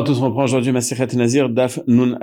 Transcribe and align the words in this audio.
On 0.00 0.24
reprend 0.24 0.44
aujourd'hui 0.44 0.72
Daf 0.72 1.80
Nun. 1.86 2.18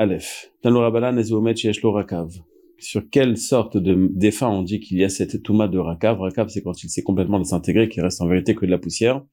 Sur 2.79 3.09
quelle 3.11 3.37
sorte 3.37 3.77
de 3.77 4.09
défunt 4.15 4.49
on 4.49 4.63
dit 4.63 4.79
qu'il 4.79 4.97
y 4.97 5.03
a 5.03 5.09
cette 5.09 5.43
Touma 5.43 5.67
de 5.67 5.77
Rakav? 5.77 6.19
Rakav, 6.19 6.49
c'est 6.49 6.63
quand 6.63 6.83
il 6.83 6.89
s'est 6.89 7.03
complètement 7.03 7.37
désintégré, 7.37 7.87
qu'il 7.87 8.01
reste 8.01 8.19
en 8.19 8.27
vérité 8.27 8.55
que 8.55 8.65
de 8.65 8.71
la 8.71 8.79
poussière. 8.79 9.23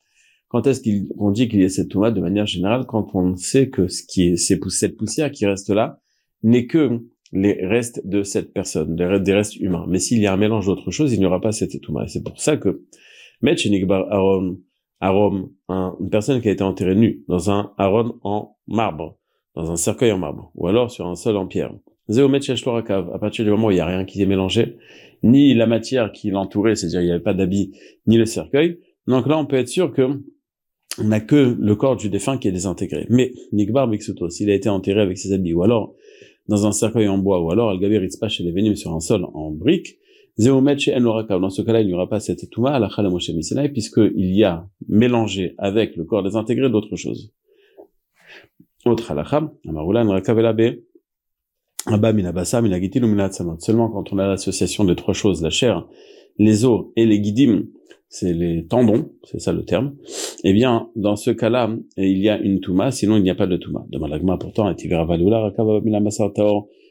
Quand 0.49 0.67
est-ce 0.67 0.83
qu'on 0.83 1.31
dit 1.31 1.49
qu'il 1.49 1.63
y 1.63 1.65
a 1.65 1.71
cette 1.71 1.89
Touma 1.89 2.11
de 2.11 2.21
manière 2.21 2.45
générale? 2.47 2.85
Quand 2.87 3.15
on 3.15 3.35
sait 3.35 3.71
que 3.71 3.89
ce 3.89 4.03
qui 4.03 4.29
est, 4.29 4.37
cette 4.37 4.97
poussière 4.99 5.31
qui 5.31 5.47
reste 5.47 5.71
là 5.71 6.01
n'est 6.43 6.67
que 6.67 7.01
les 7.33 7.65
restes 7.65 8.07
de 8.07 8.23
cette 8.25 8.53
personne, 8.53 8.95
des 8.95 9.33
restes 9.33 9.57
humains. 9.57 9.87
Mais 9.89 10.01
s'il 10.01 10.21
y 10.21 10.27
a 10.27 10.35
un 10.35 10.37
mélange 10.37 10.67
d'autre 10.67 10.91
chose, 10.91 11.15
il 11.15 11.19
n'y 11.19 11.25
aura 11.25 11.41
pas 11.41 11.53
cette 11.53 11.81
Touma. 11.81 12.05
Et 12.05 12.09
c'est 12.09 12.23
pour 12.23 12.39
ça 12.39 12.59
que 12.59 12.83
Metchenikbar 13.41 14.07
Aaron 14.13 14.59
à 15.05 15.11
Rome, 15.11 15.51
une 15.69 16.09
personne 16.11 16.41
qui 16.41 16.49
a 16.49 16.53
été 16.53 16.65
enterrée 16.65 16.95
nue 16.95 17.25
dans 17.29 17.51
un 17.51 17.73
Aaron 17.77 18.15
en 18.23 18.57
marbre, 18.67 19.19
dans 19.55 19.71
un 19.71 19.77
cercueil 19.77 20.11
en 20.13 20.19
marbre, 20.19 20.51
ou 20.55 20.67
alors 20.67 20.91
sur 20.91 21.07
un 21.07 21.15
sol 21.15 21.37
en 21.37 21.47
pierre. 21.47 21.75
à 22.09 23.19
partir 23.19 23.45
du 23.45 23.51
moment 23.51 23.67
où 23.67 23.71
il 23.71 23.75
n'y 23.75 23.81
a 23.81 23.87
rien 23.87 24.07
qui 24.07 24.23
est 24.23 24.27
mélangé, 24.27 24.79
ni 25.23 25.53
la 25.53 25.67
matière 25.67 26.11
qui 26.11 26.31
l'entourait, 26.31 26.75
c'est-à-dire 26.75 27.03
il 27.03 27.05
n'y 27.05 27.11
avait 27.11 27.23
pas 27.23 27.35
d'habit, 27.35 27.73
ni 28.07 28.17
le 28.17 28.25
cercueil. 28.25 28.81
Donc 29.07 29.27
là, 29.27 29.37
on 29.37 29.45
peut 29.45 29.57
être 29.57 29.69
sûr 29.69 29.93
que 29.93 30.23
on 30.99 31.05
n'a 31.05 31.21
que 31.21 31.55
le 31.61 31.77
corps 31.77 31.97
du 31.97 32.09
défunt 32.09 32.39
qui 32.39 32.49
est 32.49 32.53
désintégré. 32.53 33.07
Mais 33.11 33.35
Nikbar 33.53 33.89
Bixuto, 33.89 34.31
s'il 34.31 34.49
a 34.49 34.55
été 34.55 34.71
enterré 34.71 35.03
avec 35.03 35.19
ses 35.19 35.35
habits, 35.35 35.53
ou 35.53 35.65
alors 35.65 35.95
dans 36.49 36.67
un 36.67 36.73
cercueil 36.73 37.09
en 37.09 37.19
bois, 37.19 37.43
ou 37.43 37.51
alors 37.51 37.69
Al-Gabir 37.69 38.01
chez 38.29 38.43
les 38.43 38.53
Vénimes 38.53 38.77
sur 38.77 38.95
un 38.95 39.01
sol 39.01 39.27
en 39.35 39.51
brique, 39.51 39.99
dans 40.37 41.51
ce 41.51 41.63
cas-là, 41.63 41.81
il 41.81 41.87
n'y 41.87 41.95
aura 41.95 42.09
pas 42.09 42.21
cette 42.21 42.51
touma 42.51 42.73
à 42.73 42.79
la 42.81 42.89
puisque 42.89 43.73
puisqu'il 43.73 44.35
y 44.35 44.45
a 44.45 44.67
mélangé 44.89 45.55
avec 45.59 45.97
le 45.97 46.05
corps 46.05 46.23
désintégré 46.23 46.69
d'autres 46.71 46.97
choses. 46.97 47.33
Autre 48.85 49.13
halakha, 49.13 49.53
Seulement 53.59 53.91
quand 53.91 54.13
on 54.13 54.19
a 54.19 54.27
l'association 54.27 54.85
des 54.85 54.97
trois 54.97 55.15
choses, 55.15 55.43
la 55.43 55.51
chair, 55.51 55.87
les 56.39 56.65
os 56.65 56.87
et 56.97 57.07
les 57.07 57.21
guidim, 57.21 57.67
c'est 58.09 58.33
les 58.33 58.67
tendons, 58.67 59.13
c'est 59.25 59.41
ça 59.41 59.53
le 59.53 59.65
terme, 59.65 59.97
eh 60.45 60.53
bien, 60.53 60.89
dans 60.97 61.17
ce 61.17 61.31
cas-là, 61.31 61.75
il 61.97 62.19
y 62.19 62.29
a 62.29 62.39
une 62.39 62.61
touma, 62.61 62.91
sinon 62.91 63.17
il 63.17 63.23
n'y 63.23 63.31
a 63.31 63.35
pas 63.35 63.47
de 63.47 63.57
touma. 63.57 63.85
Demande 63.91 64.11
l'agma 64.11 64.37
pourtant, 64.37 64.73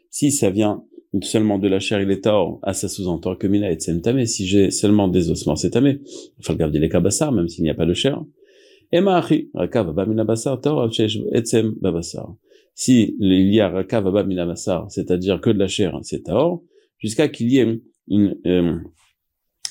si 0.10 0.32
ça 0.32 0.50
vient 0.50 0.84
seulement 1.22 1.60
de 1.60 1.68
la 1.68 1.80
chair 1.80 2.02
il 2.02 2.10
est 2.12 2.22
tort, 2.22 2.60
à 2.64 2.74
ça 2.74 2.88
sous-entend 2.88 3.36
que 3.36 3.48
mina 3.48 3.72
et 3.72 3.78
tamé. 3.78 4.26
Si 4.26 4.48
j'ai 4.48 4.72
seulement 4.72 5.08
des 5.08 5.30
ossements, 5.30 5.56
c'est 5.56 5.72
tamé. 5.72 6.02
Enfin, 6.40 6.56
le 6.58 6.80
les 6.80 6.90
kabassar, 6.90 7.32
même 7.32 7.48
s'il 7.48 7.64
n'y 7.64 7.70
a 7.70 7.76
pas 7.76 7.86
de 7.86 7.94
chair. 7.94 8.24
Si 12.76 13.16
il 13.20 13.54
y 13.54 13.60
a 13.60 13.70
rakav 13.70 14.28
mina 14.28 14.46
basar, 14.46 14.92
c'est-à-dire 14.92 15.42
que 15.42 15.50
de 15.50 15.60
la 15.60 15.68
chair, 15.68 16.00
c'est 16.02 16.24
tort, 16.24 16.64
jusqu'à 16.98 17.28
qu'il 17.28 17.52
y 17.52 17.60
ait 17.60 17.82
une, 18.08 18.36
euh, 18.46 18.78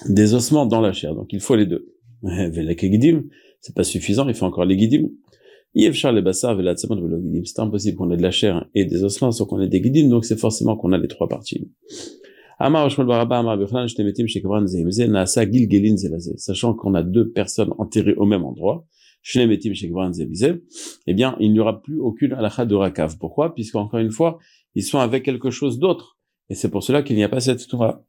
des 0.08 0.34
ossements 0.34 0.66
dans 0.66 0.80
la 0.80 0.92
chair. 0.92 1.14
Donc 1.14 1.32
il 1.32 1.40
faut 1.40 1.56
les 1.56 1.66
deux. 1.66 1.88
c'est 3.60 3.74
pas 3.74 3.84
suffisant, 3.84 4.28
il 4.28 4.34
faut 4.34 4.46
encore 4.46 4.64
les 4.64 4.76
guidim. 4.76 5.08
C'est 5.74 7.60
impossible 7.60 7.96
qu'on 7.96 8.10
ait 8.10 8.16
de 8.16 8.22
la 8.22 8.30
chair 8.30 8.66
et 8.74 8.84
des 8.84 9.04
ossements 9.04 9.32
sans 9.32 9.46
qu'on 9.46 9.60
ait 9.60 9.68
des 9.68 9.80
guidines, 9.80 10.10
donc 10.10 10.24
c'est 10.24 10.38
forcément 10.38 10.76
qu'on 10.76 10.92
a 10.92 10.98
les 10.98 11.08
trois 11.08 11.28
parties. 11.28 11.70
Sachant 16.36 16.74
qu'on 16.74 16.94
a 16.94 17.02
deux 17.02 17.30
personnes 17.30 17.72
enterrées 17.78 18.14
au 18.14 18.26
même 18.26 18.44
endroit, 18.44 18.86
eh 21.06 21.14
bien, 21.14 21.36
il 21.40 21.52
n'y 21.52 21.58
aura 21.60 21.80
plus 21.80 21.98
aucune 22.00 22.32
halakha 22.32 22.66
de 22.66 22.74
rakav. 22.74 23.18
Pourquoi? 23.18 23.54
Puisqu'encore 23.54 24.00
une 24.00 24.10
fois, 24.10 24.38
ils 24.74 24.82
sont 24.82 24.98
avec 24.98 25.24
quelque 25.24 25.50
chose 25.50 25.78
d'autre. 25.78 26.18
Et 26.50 26.54
c'est 26.54 26.68
pour 26.68 26.82
cela 26.82 27.02
qu'il 27.02 27.16
n'y 27.16 27.24
a 27.24 27.28
pas 27.28 27.40
cette 27.40 27.66
Torah. 27.68 28.04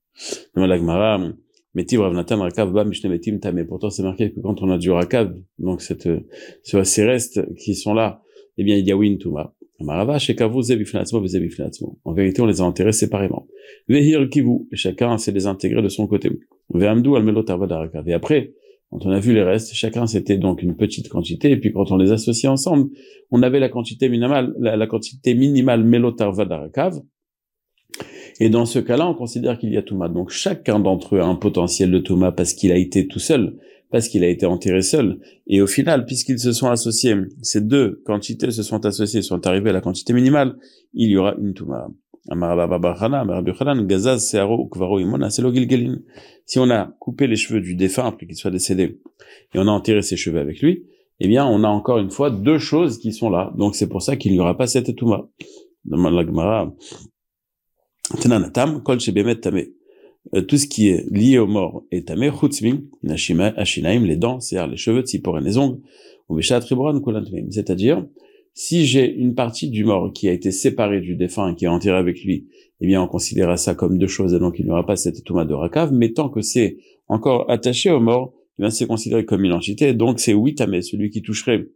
Metiv 1.75 2.01
Ravnatam 2.01 2.41
Rakav 2.41 2.72
Ba 2.72 2.84
Metim 2.84 3.39
Tame. 3.39 3.66
Pourtant, 3.66 3.89
c'est 3.89 4.03
marqué 4.03 4.31
que 4.31 4.39
quand 4.39 4.61
on 4.61 4.69
a 4.69 4.78
du 4.78 4.91
Rakav, 4.91 5.34
donc 5.59 5.81
cette, 5.81 6.07
ces 6.63 7.06
restes 7.06 7.41
qui 7.56 7.75
sont 7.75 7.94
là, 7.94 8.22
eh 8.57 8.63
bien, 8.63 8.78
il 8.78 8.88
y 8.88 8.91
a 8.91 8.97
Win 8.97 9.17
Zebifnatzmo. 10.62 12.00
En 12.03 12.13
vérité, 12.13 12.41
on 12.41 12.45
les 12.45 12.62
a 12.62 12.63
enterrés 12.63 12.91
séparément. 12.91 13.47
Vehir 13.88 14.29
Kivu, 14.29 14.67
chacun 14.73 15.17
s'est 15.17 15.31
désintégré 15.31 15.81
de 15.81 15.89
son 15.89 16.07
côté. 16.07 16.29
Vehamdu 16.69 17.16
Almelo 17.16 17.44
Rakav. 17.44 18.07
Et 18.07 18.13
après, 18.13 18.53
quand 18.89 19.07
on 19.07 19.09
a 19.09 19.19
vu 19.19 19.33
les 19.33 19.41
restes, 19.41 19.73
chacun 19.73 20.06
c'était 20.06 20.38
donc 20.38 20.62
une 20.62 20.75
petite 20.75 21.09
quantité, 21.09 21.50
et 21.50 21.57
puis 21.57 21.73
quand 21.73 21.91
on 21.91 21.97
les 21.97 22.12
associait 22.12 22.50
ensemble, 22.50 22.91
on 23.31 23.41
avait 23.41 23.59
la 23.59 23.69
quantité 23.69 24.07
minimale, 24.07 24.53
la, 24.59 24.75
la 24.75 24.85
quantité 24.85 25.33
minimale 25.33 25.83
Melotarvadarakav, 25.83 27.01
et 28.39 28.49
dans 28.49 28.65
ce 28.65 28.79
cas-là, 28.79 29.07
on 29.07 29.13
considère 29.13 29.57
qu'il 29.57 29.71
y 29.71 29.77
a 29.77 29.81
Touma. 29.81 30.09
Donc 30.09 30.29
chacun 30.29 30.79
d'entre 30.79 31.15
eux 31.15 31.19
a 31.19 31.25
un 31.25 31.35
potentiel 31.35 31.91
de 31.91 31.99
Touma 31.99 32.31
parce 32.31 32.53
qu'il 32.53 32.71
a 32.71 32.77
été 32.77 33.07
tout 33.07 33.19
seul, 33.19 33.57
parce 33.91 34.07
qu'il 34.07 34.23
a 34.23 34.27
été 34.27 34.45
enterré 34.45 34.81
seul. 34.81 35.19
Et 35.47 35.61
au 35.61 35.67
final, 35.67 36.05
puisqu'ils 36.05 36.39
se 36.39 36.51
sont 36.51 36.69
associés, 36.69 37.15
ces 37.41 37.61
deux 37.61 38.01
quantités 38.05 38.51
se 38.51 38.63
sont 38.63 38.85
associées, 38.85 39.21
sont 39.21 39.45
arrivées 39.45 39.69
à 39.69 39.73
la 39.73 39.81
quantité 39.81 40.13
minimale, 40.13 40.55
il 40.93 41.09
y 41.09 41.17
aura 41.17 41.35
une 41.39 41.53
Touma. 41.53 41.87
Si 46.45 46.59
on 46.59 46.69
a 46.69 46.95
coupé 46.99 47.27
les 47.27 47.35
cheveux 47.35 47.61
du 47.61 47.75
défunt 47.75 48.07
après 48.07 48.25
qu'il 48.25 48.37
soit 48.37 48.51
décédé, 48.51 48.99
et 49.53 49.59
on 49.59 49.67
a 49.67 49.71
enterré 49.71 50.01
ses 50.01 50.15
cheveux 50.15 50.39
avec 50.39 50.61
lui, 50.61 50.85
eh 51.19 51.27
bien, 51.27 51.45
on 51.45 51.63
a 51.63 51.67
encore 51.67 51.99
une 51.99 52.09
fois 52.09 52.29
deux 52.31 52.57
choses 52.57 52.97
qui 52.97 53.11
sont 53.11 53.29
là. 53.29 53.53
Donc, 53.57 53.75
c'est 53.75 53.87
pour 53.87 54.01
ça 54.01 54.15
qu'il 54.15 54.31
n'y 54.31 54.39
aura 54.39 54.57
pas 54.57 54.67
cette 54.67 54.95
Touma. 54.95 55.29
Euh, 60.35 60.41
tout 60.41 60.57
ce 60.57 60.67
qui 60.67 60.87
est 60.87 61.05
lié 61.11 61.37
aux 61.37 61.47
morts 61.47 61.83
est 61.91 62.07
tamé, 62.07 62.31
chutzmi, 62.31 62.85
ashinaim, 63.57 64.05
les 64.05 64.15
dents, 64.15 64.39
c'est-à-dire 64.39 64.71
les 64.71 64.77
cheveux, 64.77 65.01
tsiporen, 65.01 65.43
les 65.43 65.57
ongles, 65.57 65.79
c'est-à-dire, 67.49 68.05
si 68.53 68.85
j'ai 68.85 69.13
une 69.13 69.35
partie 69.35 69.69
du 69.69 69.83
mort 69.83 70.13
qui 70.13 70.29
a 70.29 70.31
été 70.31 70.51
séparée 70.51 71.01
du 71.01 71.15
défunt, 71.15 71.53
qui 71.55 71.65
est 71.65 71.67
enterré 71.67 71.97
avec 71.97 72.23
lui, 72.23 72.47
eh 72.81 72.87
bien, 72.87 73.01
on 73.01 73.07
considérera 73.07 73.57
ça 73.57 73.75
comme 73.75 73.97
deux 73.97 74.07
choses, 74.07 74.33
et 74.33 74.39
donc 74.39 74.59
il 74.59 74.65
n'y 74.65 74.71
aura 74.71 74.85
pas 74.85 74.95
cette 74.95 75.23
touma 75.23 75.45
de 75.45 75.53
rakav, 75.53 75.91
mais 75.91 76.13
tant 76.13 76.29
que 76.29 76.41
c'est 76.41 76.77
encore 77.07 77.49
attaché 77.49 77.91
au 77.91 77.99
mort, 77.99 78.33
eh 78.59 78.63
bien, 78.63 78.69
c'est 78.69 78.87
considéré 78.87 79.25
comme 79.25 79.43
une 79.43 79.53
entité, 79.53 79.93
donc 79.93 80.19
c'est 80.19 80.33
oui 80.33 80.55
tamé, 80.55 80.81
celui 80.81 81.09
qui 81.09 81.21
toucherait 81.21 81.67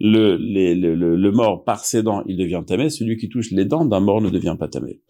le, 0.00 0.36
le, 0.36 0.94
le, 1.16 1.32
mort 1.32 1.64
par 1.64 1.84
ses 1.84 2.02
dents, 2.02 2.22
il 2.26 2.36
devient 2.36 2.62
tamé, 2.66 2.90
celui 2.90 3.16
qui 3.16 3.28
touche 3.28 3.50
les 3.50 3.64
dents 3.64 3.84
d'un 3.84 4.00
mort 4.00 4.20
ne 4.20 4.30
devient 4.30 4.56
pas 4.58 4.68
tamé. 4.68 5.00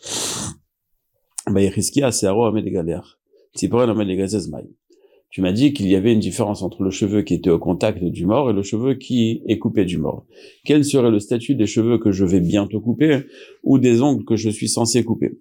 Tu 5.30 5.42
m'as 5.42 5.52
dit 5.52 5.74
qu'il 5.74 5.88
y 5.88 5.94
avait 5.94 6.14
une 6.14 6.20
différence 6.20 6.62
entre 6.62 6.82
le 6.82 6.90
cheveu 6.90 7.20
qui 7.22 7.34
était 7.34 7.50
au 7.50 7.58
contact 7.58 8.02
du 8.02 8.24
mort 8.24 8.50
et 8.50 8.54
le 8.54 8.62
cheveu 8.62 8.94
qui 8.94 9.42
est 9.46 9.58
coupé 9.58 9.84
du 9.84 9.98
mort. 9.98 10.24
Quel 10.64 10.84
serait 10.84 11.10
le 11.10 11.20
statut 11.20 11.54
des 11.54 11.66
cheveux 11.66 11.98
que 11.98 12.12
je 12.12 12.24
vais 12.24 12.40
bientôt 12.40 12.80
couper 12.80 13.24
ou 13.62 13.78
des 13.78 14.00
ongles 14.00 14.24
que 14.24 14.36
je 14.36 14.48
suis 14.48 14.68
censé 14.68 15.04
couper? 15.04 15.38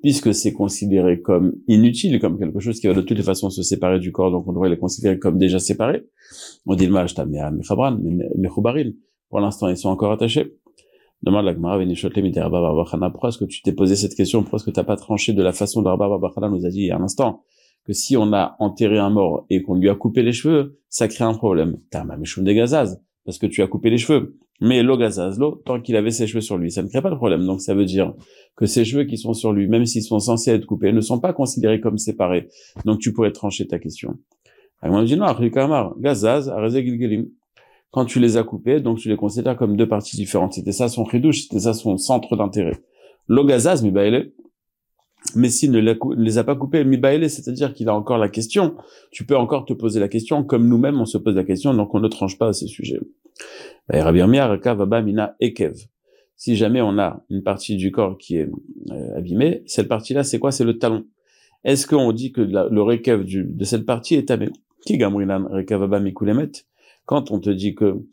Puisque 0.00 0.32
c'est 0.32 0.52
considéré 0.52 1.20
comme 1.20 1.56
inutile, 1.66 2.20
comme 2.20 2.38
quelque 2.38 2.60
chose 2.60 2.78
qui 2.78 2.86
va 2.86 2.94
de 2.94 3.00
toutes 3.00 3.18
les 3.18 3.24
façons 3.24 3.50
se 3.50 3.62
séparer 3.64 3.98
du 3.98 4.12
corps, 4.12 4.30
donc 4.30 4.46
on 4.46 4.52
devrait 4.52 4.70
les 4.70 4.78
considérer 4.78 5.18
comme 5.18 5.38
déjà 5.38 5.58
séparés. 5.58 6.04
On 6.66 6.76
dit 6.76 6.86
le 6.86 6.92
pour 9.28 9.40
l'instant 9.40 9.68
ils 9.68 9.76
sont 9.76 9.88
encore 9.88 10.12
attachés. 10.12 10.54
Demande 11.22 11.46
la 11.46 11.54
Gemara, 11.54 11.78
pourquoi 13.10 13.28
est-ce 13.30 13.38
que 13.38 13.44
tu 13.44 13.62
t'es 13.62 13.72
posé 13.72 13.96
cette 13.96 14.14
question? 14.14 14.42
Pourquoi 14.42 14.58
est-ce 14.58 14.64
que 14.64 14.70
tu 14.70 14.84
pas 14.84 14.96
tranché 14.96 15.32
de 15.32 15.42
la 15.42 15.52
façon 15.52 15.82
dont 15.82 15.90
Rabba 15.90 16.18
Bachana 16.18 16.48
nous 16.48 16.64
a 16.64 16.68
dit 16.68 16.82
il 16.82 16.86
y 16.86 16.90
a 16.90 16.96
un 16.96 17.02
instant 17.02 17.42
que 17.84 17.92
si 17.92 18.16
on 18.16 18.32
a 18.32 18.54
enterré 18.58 18.98
un 18.98 19.10
mort 19.10 19.46
et 19.50 19.62
qu'on 19.62 19.74
lui 19.74 19.88
a 19.88 19.94
coupé 19.94 20.22
les 20.22 20.32
cheveux, 20.32 20.78
ça 20.88 21.08
crée 21.08 21.24
un 21.24 21.34
problème? 21.34 21.78
T'as 21.90 22.04
ma 22.04 22.16
des 22.18 22.54
gazaz, 22.54 23.02
parce 23.24 23.38
que 23.38 23.46
tu 23.46 23.62
as 23.62 23.66
coupé 23.66 23.90
les 23.90 23.98
cheveux. 23.98 24.36
Mais 24.60 24.82
lo 24.82 24.96
gazaz, 24.96 25.38
lo, 25.38 25.62
tant 25.64 25.80
qu'il 25.80 25.96
avait 25.96 26.10
ses 26.10 26.26
cheveux 26.26 26.40
sur 26.40 26.58
lui, 26.58 26.70
ça 26.70 26.82
ne 26.82 26.88
crée 26.88 27.00
pas 27.00 27.10
de 27.10 27.16
problème. 27.16 27.46
Donc 27.46 27.62
ça 27.62 27.74
veut 27.74 27.84
dire 27.84 28.12
que 28.56 28.66
ces 28.66 28.84
cheveux 28.84 29.04
qui 29.04 29.16
sont 29.16 29.32
sur 29.32 29.52
lui, 29.52 29.68
même 29.68 29.86
s'ils 29.86 30.02
sont 30.02 30.18
censés 30.18 30.50
être 30.50 30.66
coupés, 30.66 30.92
ne 30.92 31.00
sont 31.00 31.18
pas 31.18 31.32
considérés 31.32 31.80
comme 31.80 31.96
séparés. 31.96 32.48
Donc 32.84 32.98
tu 32.98 33.12
pourrais 33.12 33.32
trancher 33.32 33.66
ta 33.66 33.78
question. 33.78 34.18
Gazaz, 34.82 36.52
quand 37.90 38.04
tu 38.04 38.20
les 38.20 38.36
as 38.36 38.42
coupés, 38.42 38.80
donc 38.80 38.98
tu 38.98 39.08
les 39.08 39.16
considères 39.16 39.56
comme 39.56 39.76
deux 39.76 39.88
parties 39.88 40.16
différentes. 40.16 40.54
C'était 40.54 40.72
ça 40.72 40.88
son 40.88 41.04
chidouche, 41.06 41.42
c'était 41.42 41.60
ça 41.60 41.72
son 41.72 41.96
centre 41.96 42.36
d'intérêt. 42.36 42.78
L'ogazaz, 43.28 43.82
mibaele, 43.82 44.32
mais 45.34 45.48
s'il 45.48 45.72
ne, 45.72 45.80
les 45.80 46.38
a 46.38 46.44
pas 46.44 46.54
coupés, 46.54 46.84
mibaele, 46.84 47.28
c'est-à-dire 47.28 47.74
qu'il 47.74 47.88
a 47.88 47.94
encore 47.94 48.18
la 48.18 48.28
question, 48.28 48.76
tu 49.10 49.24
peux 49.24 49.36
encore 49.36 49.64
te 49.64 49.72
poser 49.72 50.00
la 50.00 50.08
question, 50.08 50.44
comme 50.44 50.68
nous-mêmes 50.68 51.00
on 51.00 51.06
se 51.06 51.18
pose 51.18 51.34
la 51.34 51.44
question, 51.44 51.74
donc 51.74 51.94
on 51.94 52.00
ne 52.00 52.08
tranche 52.08 52.38
pas 52.38 52.48
à 52.48 52.52
ce 52.52 52.66
sujet. 52.66 53.00
Si 56.36 56.56
jamais 56.56 56.80
on 56.80 56.98
a 56.98 57.24
une 57.30 57.42
partie 57.42 57.76
du 57.76 57.90
corps 57.90 58.16
qui 58.16 58.36
est 58.36 58.48
euh, 58.90 59.16
abîmée, 59.16 59.62
cette 59.66 59.88
partie-là, 59.88 60.22
c'est 60.22 60.38
quoi? 60.38 60.52
C'est 60.52 60.64
le 60.64 60.78
talon. 60.78 61.04
Est-ce 61.64 61.86
qu'on 61.86 62.12
dit 62.12 62.30
que 62.30 62.40
le 62.40 62.80
rekev 62.80 63.24
de 63.24 63.64
cette 63.64 63.84
partie 63.84 64.14
est 64.14 64.30
abîmé? 64.30 64.52
Qui 64.86 64.98
gamrinan? 64.98 65.48
Rekav 65.50 66.00
mikulemet 66.00 66.52
Quand 67.08 67.30
on 67.30 67.40
te 67.40 67.48
dit 67.48 67.74
que 67.74 68.04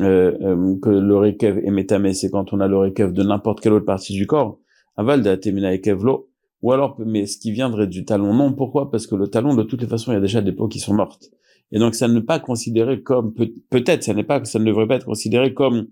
euh, 0.00 0.32
euh, 0.40 0.78
que 0.80 0.88
le 0.88 1.16
rekev 1.16 1.58
est 1.64 1.72
métamé, 1.72 2.14
c'est 2.14 2.30
quand 2.30 2.52
on 2.52 2.60
a 2.60 2.68
le 2.68 2.78
rekev 2.78 3.12
de 3.12 3.24
n'importe 3.24 3.60
quelle 3.60 3.72
autre 3.72 3.84
partie 3.84 4.12
du 4.12 4.28
corps. 4.28 4.60
Aval 4.96 5.24
de 5.24 5.34
temina 5.34 5.74
ekevlo. 5.74 6.30
Ou 6.62 6.70
alors, 6.70 6.96
mais 7.04 7.26
ce 7.26 7.36
qui 7.36 7.50
viendrait 7.50 7.88
du 7.88 8.04
talon, 8.04 8.32
non. 8.32 8.52
Pourquoi? 8.52 8.92
Parce 8.92 9.08
que 9.08 9.16
le 9.16 9.26
talon, 9.26 9.56
de 9.56 9.64
toutes 9.64 9.82
les 9.82 9.88
façons, 9.88 10.12
il 10.12 10.14
y 10.14 10.18
a 10.18 10.20
déjà 10.20 10.40
des 10.40 10.52
peaux 10.52 10.68
qui 10.68 10.78
sont 10.78 10.94
mortes. 10.94 11.32
Et 11.72 11.80
donc, 11.80 11.96
ça 11.96 12.06
ne 12.06 12.20
pas 12.20 12.38
considéré 12.38 13.02
comme 13.02 13.34
peut-être, 13.70 14.04
ça 14.04 14.14
n'est 14.14 14.22
pas, 14.22 14.44
ça 14.44 14.60
ne 14.60 14.64
devrait 14.64 14.86
pas 14.86 14.94
être 14.94 15.06
considéré 15.06 15.52
comme 15.52 15.88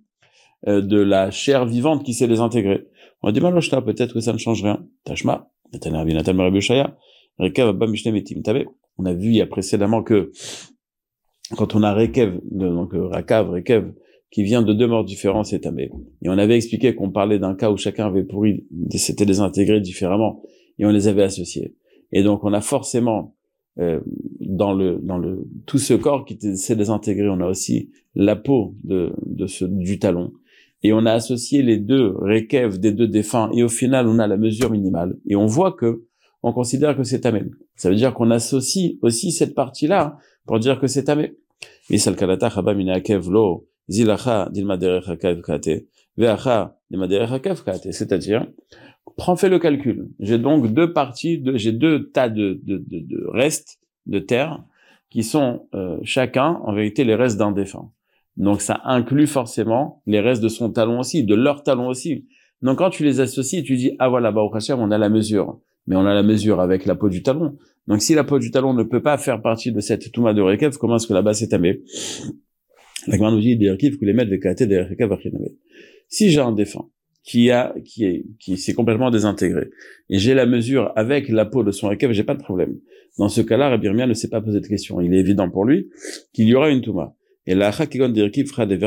euh, 0.68 0.80
de 0.80 1.00
la 1.00 1.32
chair 1.32 1.66
vivante 1.66 2.04
qui 2.04 2.14
s'est 2.14 2.28
désintégrée. 2.28 2.86
On 3.22 3.32
dit 3.32 3.40
maloshta, 3.40 3.82
peut-être 3.82 4.14
que 4.14 4.20
ça 4.20 4.32
ne 4.32 4.38
change 4.38 4.62
rien. 4.62 4.86
Tashma, 5.02 5.50
on 8.98 9.04
a 9.04 9.14
vu 9.14 9.28
il 9.28 9.34
y 9.34 9.40
a 9.40 9.46
précédemment 9.46 10.04
que 10.04 10.30
quand 11.56 11.74
on 11.74 11.82
a 11.82 11.92
Rekev, 11.94 12.40
donc 12.50 12.94
euh, 12.94 13.06
Rakav, 13.06 13.50
Rekev, 13.50 13.92
qui 14.30 14.42
vient 14.42 14.62
de 14.62 14.72
deux 14.72 14.86
morts 14.86 15.04
différents, 15.04 15.44
c'est 15.44 15.60
Tamé. 15.60 15.90
Et 16.22 16.28
on 16.28 16.38
avait 16.38 16.56
expliqué 16.56 16.94
qu'on 16.94 17.10
parlait 17.10 17.38
d'un 17.38 17.54
cas 17.54 17.70
où 17.70 17.76
chacun 17.76 18.06
avait 18.06 18.24
pourri, 18.24 18.66
s'était 18.90 19.26
désintégré 19.26 19.80
différemment, 19.80 20.42
et 20.78 20.86
on 20.86 20.90
les 20.90 21.06
avait 21.06 21.22
associés. 21.22 21.76
Et 22.12 22.22
donc 22.22 22.42
on 22.44 22.52
a 22.52 22.60
forcément 22.60 23.36
euh, 23.78 24.00
dans 24.40 24.72
le 24.72 24.98
dans 25.02 25.18
le 25.18 25.48
tout 25.66 25.78
ce 25.78 25.94
corps 25.94 26.24
qui 26.24 26.38
s'est 26.56 26.76
désintégré, 26.76 27.28
on 27.28 27.40
a 27.40 27.46
aussi 27.46 27.90
la 28.14 28.36
peau 28.36 28.74
de 28.84 29.12
de 29.26 29.46
ce 29.46 29.66
du 29.66 29.98
talon, 29.98 30.32
et 30.82 30.92
on 30.92 31.04
a 31.04 31.12
associé 31.12 31.62
les 31.62 31.76
deux 31.76 32.08
Rekev 32.16 32.78
des 32.78 32.92
deux 32.92 33.08
défunts, 33.08 33.50
et 33.54 33.62
au 33.62 33.68
final 33.68 34.08
on 34.08 34.18
a 34.18 34.26
la 34.26 34.38
mesure 34.38 34.70
minimale, 34.70 35.18
et 35.26 35.36
on 35.36 35.46
voit 35.46 35.72
que 35.72 36.04
on 36.42 36.52
considère 36.52 36.96
que 36.96 37.04
c'est 37.04 37.20
Tamé. 37.20 37.44
Ça 37.76 37.88
veut 37.88 37.96
dire 37.96 38.14
qu'on 38.14 38.30
associe 38.30 38.94
aussi 39.02 39.30
cette 39.30 39.54
partie-là 39.54 40.18
pour 40.46 40.58
dire 40.58 40.80
que 40.80 40.86
c'est 40.86 41.04
Tamé. 41.04 41.34
C'est-à-dire, 47.92 48.46
prends, 49.16 49.36
fais 49.36 49.48
le 49.48 49.58
calcul. 49.58 50.08
J'ai 50.20 50.38
donc 50.38 50.72
deux 50.72 50.92
parties, 50.92 51.42
j'ai 51.54 51.72
deux 51.72 52.10
tas 52.10 52.28
de, 52.28 52.60
de, 52.62 52.78
de, 52.78 53.00
de, 53.00 53.26
restes 53.28 53.78
de 54.06 54.18
terre 54.18 54.62
qui 55.10 55.22
sont 55.22 55.66
euh, 55.74 55.98
chacun, 56.04 56.60
en 56.64 56.72
vérité, 56.72 57.04
les 57.04 57.14
restes 57.14 57.38
d'un 57.38 57.52
défunt. 57.52 57.90
Donc 58.36 58.62
ça 58.62 58.80
inclut 58.84 59.26
forcément 59.26 60.02
les 60.06 60.20
restes 60.20 60.42
de 60.42 60.48
son 60.48 60.70
talon 60.70 61.00
aussi, 61.00 61.24
de 61.24 61.34
leur 61.34 61.62
talon 61.62 61.88
aussi. 61.88 62.26
Donc 62.62 62.78
quand 62.78 62.90
tu 62.90 63.04
les 63.04 63.20
associes, 63.20 63.62
tu 63.62 63.76
dis, 63.76 63.92
ah 63.98 64.08
voilà, 64.08 64.32
bah 64.32 64.40
au 64.40 64.50
on 64.50 64.90
a 64.90 64.98
la 64.98 65.08
mesure. 65.08 65.60
Mais 65.86 65.96
on 65.96 66.06
a 66.06 66.14
la 66.14 66.22
mesure 66.22 66.60
avec 66.60 66.86
la 66.86 66.94
peau 66.94 67.08
du 67.08 67.22
talon. 67.22 67.58
Donc 67.86 68.02
si 68.02 68.14
la 68.14 68.24
peau 68.24 68.38
du 68.38 68.50
talon 68.50 68.74
ne 68.74 68.82
peut 68.82 69.02
pas 69.02 69.18
faire 69.18 69.42
partie 69.42 69.72
de 69.72 69.80
cette 69.80 70.12
Touma 70.12 70.34
de 70.34 70.40
Rekev, 70.40 70.76
comment 70.78 70.96
est-ce 70.96 71.06
que 71.06 71.14
là-bas 71.14 71.34
c'est 71.34 71.48
tamé 71.48 71.82
La 73.06 73.18
nous 73.18 73.40
dit 73.40 73.58
que 73.58 74.04
les 74.04 74.12
mettre 74.12 74.30
Si 76.08 76.30
j'ai 76.30 76.40
un 76.40 76.52
défunt 76.52 76.88
qui 77.24 77.50
a, 77.50 77.74
qui 77.84 78.04
est, 78.04 78.24
qui 78.40 78.56
s'est 78.56 78.74
complètement 78.74 79.10
désintégré, 79.10 79.68
et 80.10 80.18
j'ai 80.18 80.34
la 80.34 80.46
mesure 80.46 80.92
avec 80.96 81.28
la 81.28 81.44
peau 81.44 81.62
de 81.62 81.70
son 81.70 81.88
Rekev, 81.88 82.12
j'ai 82.12 82.24
pas 82.24 82.34
de 82.34 82.42
problème. 82.42 82.78
Dans 83.18 83.28
ce 83.28 83.40
cas-là, 83.40 83.68
Rabbi 83.68 83.88
ne 83.88 84.14
s'est 84.14 84.28
pas 84.30 84.40
posé 84.40 84.60
de 84.60 84.66
question. 84.66 85.00
Il 85.00 85.12
est 85.14 85.18
évident 85.18 85.50
pour 85.50 85.64
lui 85.64 85.88
qu'il 86.32 86.48
y 86.48 86.54
aura 86.54 86.70
une 86.70 86.80
Touma. 86.80 87.14
Et 87.46 87.54
la 87.54 87.72
fera 87.72 87.86
des 87.86 88.78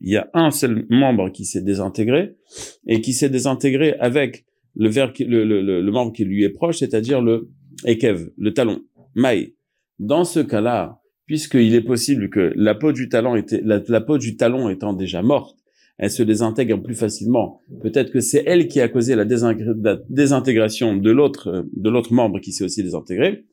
Il 0.00 0.10
y 0.10 0.16
a 0.16 0.30
un 0.32 0.50
seul 0.50 0.86
membre 0.88 1.30
qui 1.30 1.44
s'est 1.44 1.60
désintégré, 1.60 2.34
et 2.86 3.00
qui 3.00 3.12
s'est 3.12 3.28
désintégré 3.28 3.94
avec 4.00 4.46
le, 4.74 4.88
ver, 4.88 5.12
le, 5.20 5.44
le, 5.44 5.82
le, 5.82 5.92
membre 5.92 6.12
qui 6.12 6.24
lui 6.24 6.42
est 6.42 6.50
proche, 6.50 6.78
c'est-à-dire 6.78 7.20
le 7.20 7.50
Ekev, 7.84 8.30
le 8.36 8.52
talon, 8.52 8.80
Maï. 9.14 9.54
Dans 9.98 10.24
ce 10.24 10.40
cas-là, 10.40 11.00
puisqu'il 11.26 11.74
est 11.74 11.82
possible 11.82 12.30
que 12.30 12.52
la 12.56 12.74
peau 12.74 12.92
du 12.92 13.08
talon 13.08 13.36
était, 13.36 13.60
la, 13.64 14.00
peau 14.00 14.18
du 14.18 14.36
talon 14.36 14.68
étant 14.68 14.92
déjà 14.92 15.22
morte, 15.22 15.56
elle 15.96 16.10
se 16.10 16.22
désintègre 16.22 16.82
plus 16.82 16.94
facilement. 16.94 17.60
Peut-être 17.80 18.10
que 18.10 18.20
c'est 18.20 18.42
elle 18.46 18.66
qui 18.66 18.80
a 18.80 18.88
causé 18.88 19.14
la, 19.14 19.24
désintégration 19.24 20.96
de 20.96 21.10
l'autre, 21.10 21.66
de 21.72 21.90
l'autre 21.90 22.12
membre 22.12 22.40
qui 22.40 22.52
s'est 22.52 22.64
aussi 22.64 22.82
désintégré. 22.82 23.44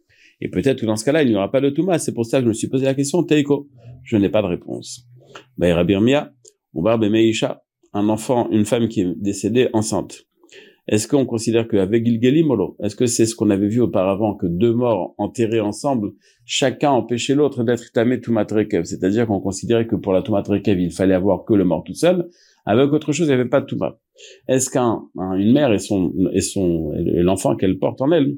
Et 0.41 0.49
peut-être 0.49 0.81
que 0.81 0.87
dans 0.87 0.95
ce 0.95 1.05
cas-là, 1.05 1.21
il 1.21 1.29
n'y 1.29 1.35
aura 1.35 1.51
pas 1.51 1.61
de 1.61 1.69
Touma. 1.69 1.99
C'est 1.99 2.13
pour 2.13 2.25
ça 2.25 2.39
que 2.39 2.45
je 2.45 2.49
me 2.49 2.53
suis 2.53 2.67
posé 2.67 2.85
la 2.85 2.95
question, 2.95 3.23
Teiko. 3.23 3.69
Je 4.03 4.17
n'ai 4.17 4.29
pas 4.29 4.41
de 4.41 4.47
réponse. 4.47 5.07
Baïra 5.57 5.83
Birmia, 5.83 6.33
ou 6.73 6.81
Meisha, 6.81 7.63
un 7.93 8.09
enfant, 8.09 8.49
une 8.49 8.65
femme 8.65 8.87
qui 8.87 9.01
est 9.01 9.13
décédée 9.15 9.69
enceinte. 9.73 10.23
Est-ce 10.87 11.07
qu'on 11.07 11.25
considère 11.25 11.67
qu'avec 11.67 12.05
Gilgelim, 12.05 12.51
est-ce 12.83 12.95
que 12.95 13.05
c'est 13.05 13.25
ce 13.25 13.35
qu'on 13.35 13.49
avait 13.49 13.67
vu 13.67 13.81
auparavant, 13.81 14.35
que 14.35 14.47
deux 14.47 14.73
morts 14.73 15.13
enterrés 15.17 15.59
ensemble, 15.59 16.11
chacun 16.45 16.89
empêchait 16.91 17.35
l'autre 17.35 17.63
d'être 17.63 17.91
tamé 17.93 18.19
Toumatrekev 18.19 18.83
C'est-à-dire 18.85 19.27
qu'on 19.27 19.39
considérait 19.39 19.85
que 19.85 19.95
pour 19.95 20.11
la 20.11 20.21
Toumatrekev, 20.21 20.79
il 20.79 20.91
fallait 20.91 21.13
avoir 21.13 21.45
que 21.45 21.53
le 21.53 21.63
mort 21.65 21.83
tout 21.83 21.93
seul. 21.93 22.27
Avec 22.65 22.91
autre 22.91 23.11
chose, 23.11 23.27
il 23.27 23.29
n'y 23.29 23.35
avait 23.35 23.49
pas 23.49 23.61
de 23.61 23.65
Touma. 23.67 23.99
Est-ce 24.47 24.69
qu'une 24.69 25.53
mère 25.53 25.71
et 25.71 25.79
son, 25.79 26.13
et 26.33 26.41
son, 26.41 26.93
et 26.93 27.21
l'enfant 27.21 27.55
qu'elle 27.55 27.77
porte 27.79 28.01
en 28.01 28.11
elle, 28.11 28.37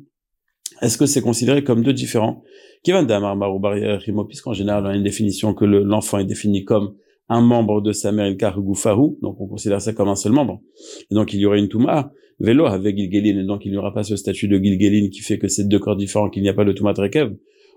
est-ce 0.81 0.97
que 0.97 1.05
c'est 1.05 1.21
considéré 1.21 1.63
comme 1.63 1.83
deux 1.83 1.93
différents? 1.93 2.43
Puisqu'en 2.83 4.53
général, 4.53 4.85
on 4.85 4.89
a 4.89 4.95
une 4.95 5.03
définition 5.03 5.53
que 5.53 5.65
l'enfant 5.65 6.17
est 6.19 6.25
défini 6.25 6.65
comme 6.65 6.95
un 7.29 7.41
membre 7.41 7.81
de 7.81 7.93
sa 7.93 8.11
mère, 8.11 8.33
Faru, 8.75 9.11
donc 9.21 9.39
on 9.39 9.47
considère 9.47 9.81
ça 9.81 9.93
comme 9.93 10.09
un 10.09 10.15
seul 10.15 10.33
membre. 10.33 10.61
Et 11.09 11.15
donc 11.15 11.33
il 11.33 11.39
y 11.39 11.45
aurait 11.45 11.59
une 11.59 11.69
Touma, 11.69 12.11
vélo 12.43 12.65
avec 12.65 12.97
Gilgelin, 12.97 13.39
et 13.39 13.45
donc 13.45 13.65
il 13.65 13.71
n'y 13.71 13.77
aura 13.77 13.93
pas 13.93 14.03
ce 14.03 14.15
statut 14.15 14.47
de 14.47 14.57
Gilgelin 14.57 15.09
qui 15.09 15.21
fait 15.21 15.39
que 15.39 15.47
c'est 15.47 15.67
deux 15.67 15.79
corps 15.79 15.95
différents, 15.95 16.29
qu'il 16.29 16.43
n'y 16.43 16.49
a 16.49 16.53
pas 16.53 16.65
de 16.65 16.73
Touma 16.73 16.93
Trekev. 16.93 17.35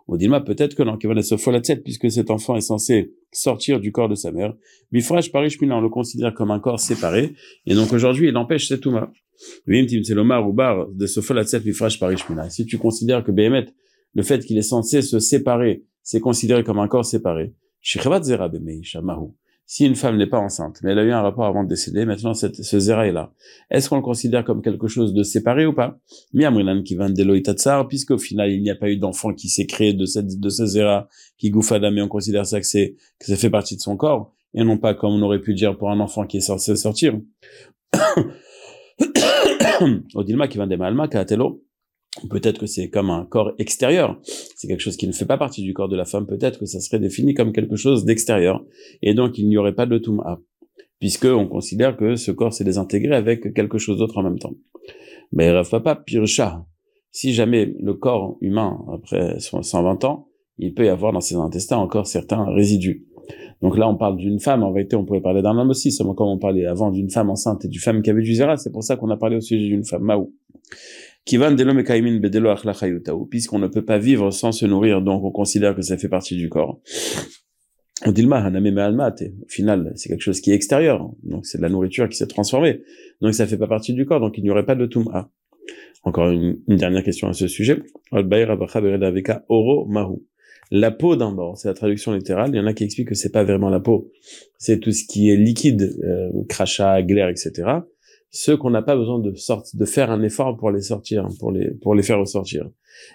Au 0.09 0.17
Dilma, 0.17 0.41
peut-être 0.41 0.77
que 0.77 0.85
non, 0.85 0.97
qu'il 0.99 1.09
va 1.09 1.15
la 1.15 1.61
tête, 1.61 1.83
puisque 1.83 2.11
cet 2.11 2.31
enfant 2.31 2.55
est 2.55 2.61
censé 2.61 3.13
sortir 3.33 3.81
du 3.81 3.91
corps 3.91 4.09
de 4.09 4.15
sa 4.15 4.31
mère. 4.31 4.55
Bifraj 4.93 5.33
Parishmina, 5.33 5.77
on 5.77 5.81
le 5.81 5.89
considère 5.89 6.33
comme 6.33 6.53
un 6.53 6.61
corps 6.61 6.79
séparé, 6.79 7.35
et 7.67 7.75
donc 7.75 7.93
aujourd'hui, 7.93 8.29
il 8.29 8.37
empêche 8.37 8.69
cette 8.69 8.83
Touma. 8.83 9.13
ou 9.67 10.53
Bar 10.53 10.89
de 10.93 11.07
Sofolatset 11.07 11.61
Bifraj 11.61 11.99
Parishmina. 11.99 12.51
Si 12.51 12.67
tu 12.67 12.79
considères 12.79 13.25
que 13.25 13.33
Behemet, 13.33 13.67
le 14.15 14.23
fait 14.23 14.45
qu'il 14.45 14.59
est 14.59 14.63
censé 14.63 15.03
se 15.03 15.19
séparer, 15.19 15.83
c'est 16.03 16.21
considéré 16.21 16.63
comme 16.63 16.79
un 16.79 16.89
corps 16.89 17.05
séparé. 17.05 17.53
Si 19.69 19.85
une 19.85 19.97
femme 19.97 20.17
n'est 20.17 20.29
pas 20.29 20.39
enceinte, 20.39 20.79
mais 20.83 20.93
elle 20.93 20.99
a 21.01 21.05
eu 21.05 21.11
un 21.11 21.21
rapport 21.21 21.45
avant 21.45 21.65
de 21.65 21.69
décéder, 21.69 22.05
maintenant 22.05 22.35
cette, 22.35 22.63
ce 22.63 22.79
zera 22.79 23.09
est 23.09 23.13
là. 23.13 23.33
Est-ce 23.71 23.89
qu'on 23.89 23.97
le 23.97 24.03
considère 24.03 24.45
comme 24.45 24.63
quelque 24.63 24.87
chose 24.87 25.13
de 25.13 25.25
séparé 25.25 25.67
ou 25.67 25.73
pas? 25.73 25.99
Miamrinan 26.33 26.85
qui 26.85 26.95
va 26.95 27.09
de 27.09 27.85
puisqu'au 27.89 28.19
final 28.19 28.53
il 28.53 28.63
n'y 28.63 28.71
a 28.71 28.77
pas 28.77 28.89
eu 28.89 28.97
d'enfant 28.97 29.35
qui 29.35 29.49
s'est 29.49 29.67
créé 29.67 29.93
de 29.93 30.07
cette 30.07 30.39
de 30.39 30.49
ce 30.49 30.67
zera 30.67 31.09
qui 31.37 31.51
goufada, 31.51 31.91
mais 31.91 32.01
on 32.01 32.09
considère 32.09 32.47
ça 32.47 32.61
que 32.61 32.67
c'est 32.67 32.95
que 33.19 33.27
ça 33.27 33.37
fait 33.37 33.51
partie 33.51 33.75
de 33.77 33.81
son 33.81 33.97
corps 33.97 34.33
et 34.55 34.63
non 34.63 34.79
pas 34.79 34.95
comme 34.95 35.13
on 35.13 35.23
aurait 35.23 35.41
pu 35.41 35.53
dire 35.55 35.77
pour 35.77 35.91
un 35.91 35.99
enfant 35.99 36.27
qui 36.27 36.37
est 36.37 36.41
censé 36.41 36.77
sortir. 36.77 37.19
Odilma 40.15 40.49
qui 40.49 40.59
va 40.59 40.67
de 40.67 40.77
malma 40.77 41.09
Peut-être 42.31 42.61
que 42.61 42.67
c'est 42.67 42.89
comme 42.89 43.11
un 43.11 43.25
corps 43.25 43.53
extérieur. 43.59 44.19
C'est 44.23 44.69
quelque 44.69 44.81
chose 44.81 44.97
qui 44.97 45.07
ne 45.07 45.13
fait 45.13 45.27
pas 45.27 45.37
partie 45.37 45.63
du 45.63 45.75
corps 45.75 45.89
de 45.89 45.97
la 45.97 46.05
femme. 46.05 46.27
Peut-être 46.27 46.59
que 46.59 46.67
ça 46.67 46.81
serait 46.81 46.99
défini 46.99 47.35
comme 47.35 47.53
quelque 47.53 47.77
chose 47.77 48.05
d'extérieur. 48.05 48.65
Et 49.03 49.15
donc, 49.15 49.39
il 49.39 49.49
n'y 49.49 49.57
aurait 49.57 49.75
pas 49.75 49.87
de 49.87 49.99
Touma. 49.99 50.41
Puisque 50.99 51.27
on 51.27 51.47
considère 51.47 51.97
que 51.97 52.17
ce 52.17 52.31
corps 52.31 52.55
s'est 52.55 52.65
désintégré 52.65 53.15
avec 53.15 53.53
quelque 53.53 53.79
chose 53.79 53.99
d'autre 53.99 54.17
en 54.19 54.23
même 54.23 54.39
temps. 54.39 54.55
Mais 55.33 55.51
Rav 55.51 55.69
Papa 55.69 55.95
Pircha, 55.95 56.65
si 57.11 57.35
jamais 57.35 57.75
le 57.79 57.95
corps 57.95 58.39
humain, 58.41 58.79
après 58.93 59.39
120 59.39 60.05
ans, 60.05 60.29
il 60.59 60.73
peut 60.73 60.87
y 60.87 60.89
avoir 60.89 61.13
dans 61.13 61.21
ses 61.21 61.35
intestins 61.35 61.77
encore 61.77 62.07
certains 62.07 62.45
résidus. 62.47 63.07
Donc 63.61 63.77
là, 63.77 63.89
on 63.89 63.97
parle 63.97 64.17
d'une 64.17 64.41
femme. 64.41 64.63
En 64.63 64.73
vérité, 64.73 64.97
on 64.97 65.05
pourrait 65.05 65.21
parler 65.21 65.43
d'un 65.43 65.57
homme 65.59 65.71
aussi, 65.71 65.95
comme 65.99 66.29
on 66.29 66.39
parlait 66.39 66.65
avant 66.65 66.91
d'une 66.91 67.11
femme 67.11 67.29
enceinte 67.29 67.65
et 67.65 67.69
d'une 67.69 67.81
femme 67.81 68.01
qui 68.01 68.09
avait 68.09 68.23
du 68.23 68.35
zéra. 68.35 68.57
C'est 68.57 68.73
pour 68.73 68.85
ça 68.85 68.97
qu'on 68.97 69.11
a 69.11 69.17
parlé 69.17 69.37
au 69.37 69.41
sujet 69.41 69.67
d'une 69.67 69.85
femme 69.85 70.03
Maou 70.03 70.33
puisqu'on 73.29 73.59
ne 73.59 73.67
peut 73.67 73.85
pas 73.85 73.99
vivre 73.99 74.31
sans 74.31 74.53
se 74.53 74.65
nourrir, 74.65 75.03
donc 75.03 75.25
on 75.25 75.33
considère 75.33 75.75
que 75.75 75.83
ça 75.83 75.99
fait 75.99 76.09
partie 76.09 76.37
du 76.37 76.49
corps. 76.49 76.81
Au 79.43 79.49
final, 79.49 79.93
c'est 79.97 80.09
quelque 80.09 80.23
chose 80.23 80.41
qui 80.41 80.53
est 80.53 80.55
extérieur, 80.55 81.11
donc 81.25 81.45
c'est 81.45 81.59
de 81.59 81.63
la 81.63 81.69
nourriture 81.69 82.09
qui 82.09 82.17
s'est 82.17 82.29
transformée, 82.29 82.83
donc 83.21 83.35
ça 83.35 83.47
fait 83.47 83.57
pas 83.57 83.67
partie 83.67 83.93
du 83.93 84.07
corps, 84.07 84.21
donc 84.21 84.39
il 84.39 84.45
n'y 84.45 84.51
aurait 84.51 84.67
pas 84.67 84.77
de 84.77 84.87
tum'a. 84.87 85.31
Encore 86.05 86.31
une, 86.31 86.59
dernière 86.69 87.03
question 87.03 87.29
à 87.29 87.33
ce 87.33 87.49
sujet. 87.49 87.83
La 90.71 90.91
peau 90.93 91.17
d'un 91.17 91.33
mort, 91.33 91.59
c'est 91.59 91.67
la 91.69 91.75
traduction 91.75 92.13
littérale. 92.13 92.51
Il 92.53 92.57
y 92.57 92.61
en 92.61 92.67
a 92.67 92.73
qui 92.73 92.85
expliquent 92.85 93.09
que 93.09 93.15
c'est 93.17 93.33
pas 93.33 93.43
vraiment 93.43 93.71
la 93.71 93.81
peau, 93.81 94.13
c'est 94.59 94.79
tout 94.79 94.93
ce 94.93 95.05
qui 95.05 95.31
est 95.31 95.37
liquide, 95.37 95.97
euh, 96.05 96.31
crachat, 96.49 97.03
glaire, 97.03 97.29
etc 97.29 97.81
ceux 98.31 98.57
qu'on 98.57 98.71
n'a 98.71 98.83
pas 98.83 98.97
besoin 98.97 99.19
de 99.19 99.35
sortir, 99.35 99.79
de 99.79 99.85
faire 99.85 100.11
un 100.11 100.23
effort 100.23 100.57
pour 100.57 100.71
les 100.71 100.83
sortir, 100.83 101.29
pour 101.39 101.53
les, 101.53 101.71
pour 101.83 101.95
les 101.95 102.03
faire 102.03 102.19
ressortir. 102.19 102.69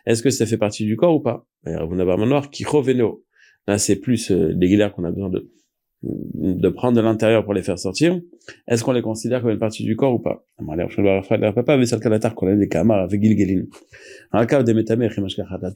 Est-ce 0.06 0.24
que 0.24 0.30
ça 0.30 0.46
fait 0.46 0.58
partie 0.58 0.86
du 0.86 0.96
corps 0.96 1.16
ou 1.16 1.20
pas? 1.20 1.46
Vous 1.66 1.96
n'avez 1.96 2.12
un 2.12 2.26
noir 2.26 2.50
qui 2.50 2.64
reveno. 2.64 3.24
Là, 3.68 3.78
c'est 3.78 3.98
plus 3.98 4.32
euh, 4.32 4.54
des 4.56 4.68
guillards 4.68 4.94
qu'on 4.94 5.04
a 5.04 5.12
besoin 5.12 5.30
de, 5.30 5.52
de 6.04 6.70
prendre 6.70 6.98
de 6.98 7.02
l'intérieur 7.02 7.44
pour 7.44 7.54
les 7.54 7.62
faire 7.62 7.78
sortir. 7.78 8.20
Est-ce 8.68 8.84
qu'on 8.84 8.92
les 8.92 9.04
considère 9.04 9.42
comme 9.42 9.52
une 9.52 9.60
partie 9.60 9.84
du 9.84 9.96
corps 9.96 10.16
ou 10.16 10.20
pas? 10.20 10.44
Tout 10.58 10.66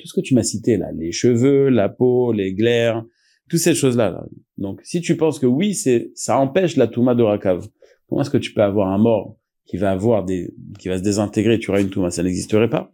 ce 0.08 0.14
que 0.14 0.22
tu 0.22 0.34
m'as 0.34 0.44
cité 0.44 0.78
là, 0.78 0.92
les 0.94 1.12
cheveux, 1.12 1.70
la 1.70 1.90
peau, 1.90 2.32
les 2.34 2.54
glaires, 2.56 3.06
toutes 3.50 3.60
ces 3.60 3.76
choses-là. 3.76 4.10
Là. 4.10 4.26
Donc, 4.58 4.82
si 4.84 5.02
tu 5.02 5.16
penses 5.16 5.38
que 5.38 5.46
oui, 5.46 5.76
c'est 5.76 6.12
ça 6.16 6.40
empêche 6.40 6.76
la 6.76 6.88
Touma 6.88 7.14
de 7.14 7.22
Rakav, 7.22 7.68
comment 8.08 8.22
est-ce 8.22 8.30
que 8.30 8.38
tu 8.38 8.54
peux 8.54 8.64
avoir 8.64 8.90
un 8.90 8.98
mort 8.98 9.38
qui 9.66 9.78
va 9.78 9.92
avoir 9.92 10.24
des, 10.24 10.54
qui 10.80 10.88
va 10.88 10.98
se 10.98 11.04
désintégrer, 11.04 11.60
tu 11.60 11.70
auras 11.70 11.82
une 11.82 11.90
Touma, 11.90 12.12
ça 12.12 12.24
n'existerait 12.24 12.70
pas? 12.70 12.94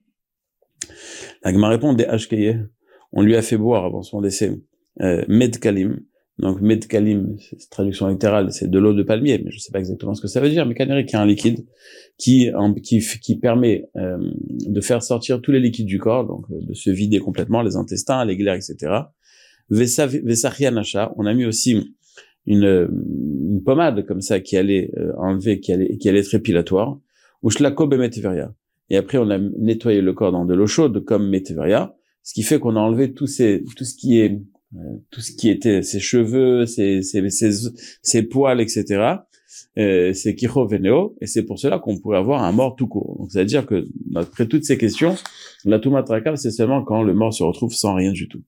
La 1.43 1.51
Gemara 1.51 1.71
répond 1.71 1.93
des 1.93 2.05
HKY. 2.05 2.55
On 3.11 3.21
lui 3.21 3.35
a 3.35 3.41
fait 3.41 3.57
boire 3.57 3.85
avant 3.85 4.03
son 4.03 4.21
décès, 4.21 4.57
euh, 5.01 5.23
Medkalim. 5.27 5.99
Donc, 6.37 6.61
Medkalim, 6.61 7.35
traduction 7.69 8.07
littérale, 8.07 8.51
c'est 8.51 8.69
de 8.69 8.79
l'eau 8.79 8.93
de 8.93 9.03
palmier, 9.03 9.41
mais 9.43 9.51
je 9.51 9.59
sais 9.59 9.71
pas 9.71 9.79
exactement 9.79 10.13
ce 10.15 10.21
que 10.21 10.27
ça 10.27 10.39
veut 10.39 10.49
dire, 10.49 10.65
mais 10.65 10.73
canary 10.73 11.05
qui 11.05 11.15
est 11.15 11.19
un 11.19 11.25
liquide 11.25 11.65
qui, 12.17 12.49
qui, 12.83 12.99
qui 13.21 13.37
permet 13.37 13.89
euh, 13.97 14.17
de 14.65 14.81
faire 14.81 15.03
sortir 15.03 15.41
tous 15.41 15.51
les 15.51 15.59
liquides 15.59 15.85
du 15.85 15.99
corps, 15.99 16.25
donc 16.25 16.45
euh, 16.49 16.55
de 16.61 16.73
se 16.73 16.89
vider 16.89 17.19
complètement, 17.19 17.61
les 17.61 17.75
intestins, 17.75 18.23
les 18.25 18.37
glaires, 18.37 18.55
etc 18.55 19.03
on 19.71 21.25
a 21.25 21.33
mis 21.33 21.45
aussi 21.45 21.95
une, 22.45 22.89
une 23.51 23.63
pommade 23.63 24.05
comme 24.05 24.21
ça 24.21 24.39
qui 24.39 24.57
allait 24.57 24.91
euh, 24.97 25.13
enlever, 25.17 25.59
qui 25.59 25.71
allait, 25.71 25.97
qui 25.97 26.09
allait 26.09 26.19
être 26.19 26.33
épilatoire. 26.33 26.99
Et 28.89 28.97
après, 28.97 29.17
on 29.17 29.29
a 29.29 29.37
nettoyé 29.37 30.01
le 30.01 30.13
corps 30.13 30.31
dans 30.31 30.45
de 30.45 30.53
l'eau 30.53 30.67
chaude 30.67 31.03
comme 31.05 31.29
météveria, 31.29 31.95
ce 32.23 32.33
qui 32.33 32.43
fait 32.43 32.59
qu'on 32.59 32.75
a 32.75 32.79
enlevé 32.79 33.13
tout, 33.13 33.27
ces, 33.27 33.63
tout 33.75 33.83
ce 33.83 33.95
qui 33.95 34.19
est, 34.19 34.39
euh, 34.75 34.79
tout 35.09 35.21
ce 35.21 35.31
qui 35.31 35.49
était 35.49 35.81
ses 35.81 35.99
cheveux, 35.99 36.65
ses, 36.65 37.01
ses, 37.01 37.21
ses, 37.29 38.23
poils, 38.23 38.61
etc. 38.61 39.15
Euh, 39.77 40.13
c'est 40.13 40.35
Kiro 40.35 40.67
Veneo, 40.67 41.15
et 41.21 41.27
c'est 41.27 41.43
pour 41.43 41.57
cela 41.57 41.79
qu'on 41.79 41.99
pourrait 41.99 42.17
avoir 42.17 42.43
un 42.43 42.51
mort 42.51 42.75
tout 42.75 42.87
court. 42.87 43.17
Donc, 43.17 43.31
c'est-à-dire 43.31 43.65
que, 43.65 43.85
après 44.15 44.47
toutes 44.47 44.65
ces 44.65 44.77
questions, 44.77 45.15
la 45.65 45.79
Tumatrakav, 45.79 46.35
c'est 46.35 46.51
seulement 46.51 46.83
quand 46.83 47.01
le 47.01 47.13
mort 47.13 47.33
se 47.33 47.43
retrouve 47.43 47.73
sans 47.73 47.95
rien 47.95 48.11
du 48.11 48.27
tout. 48.27 48.43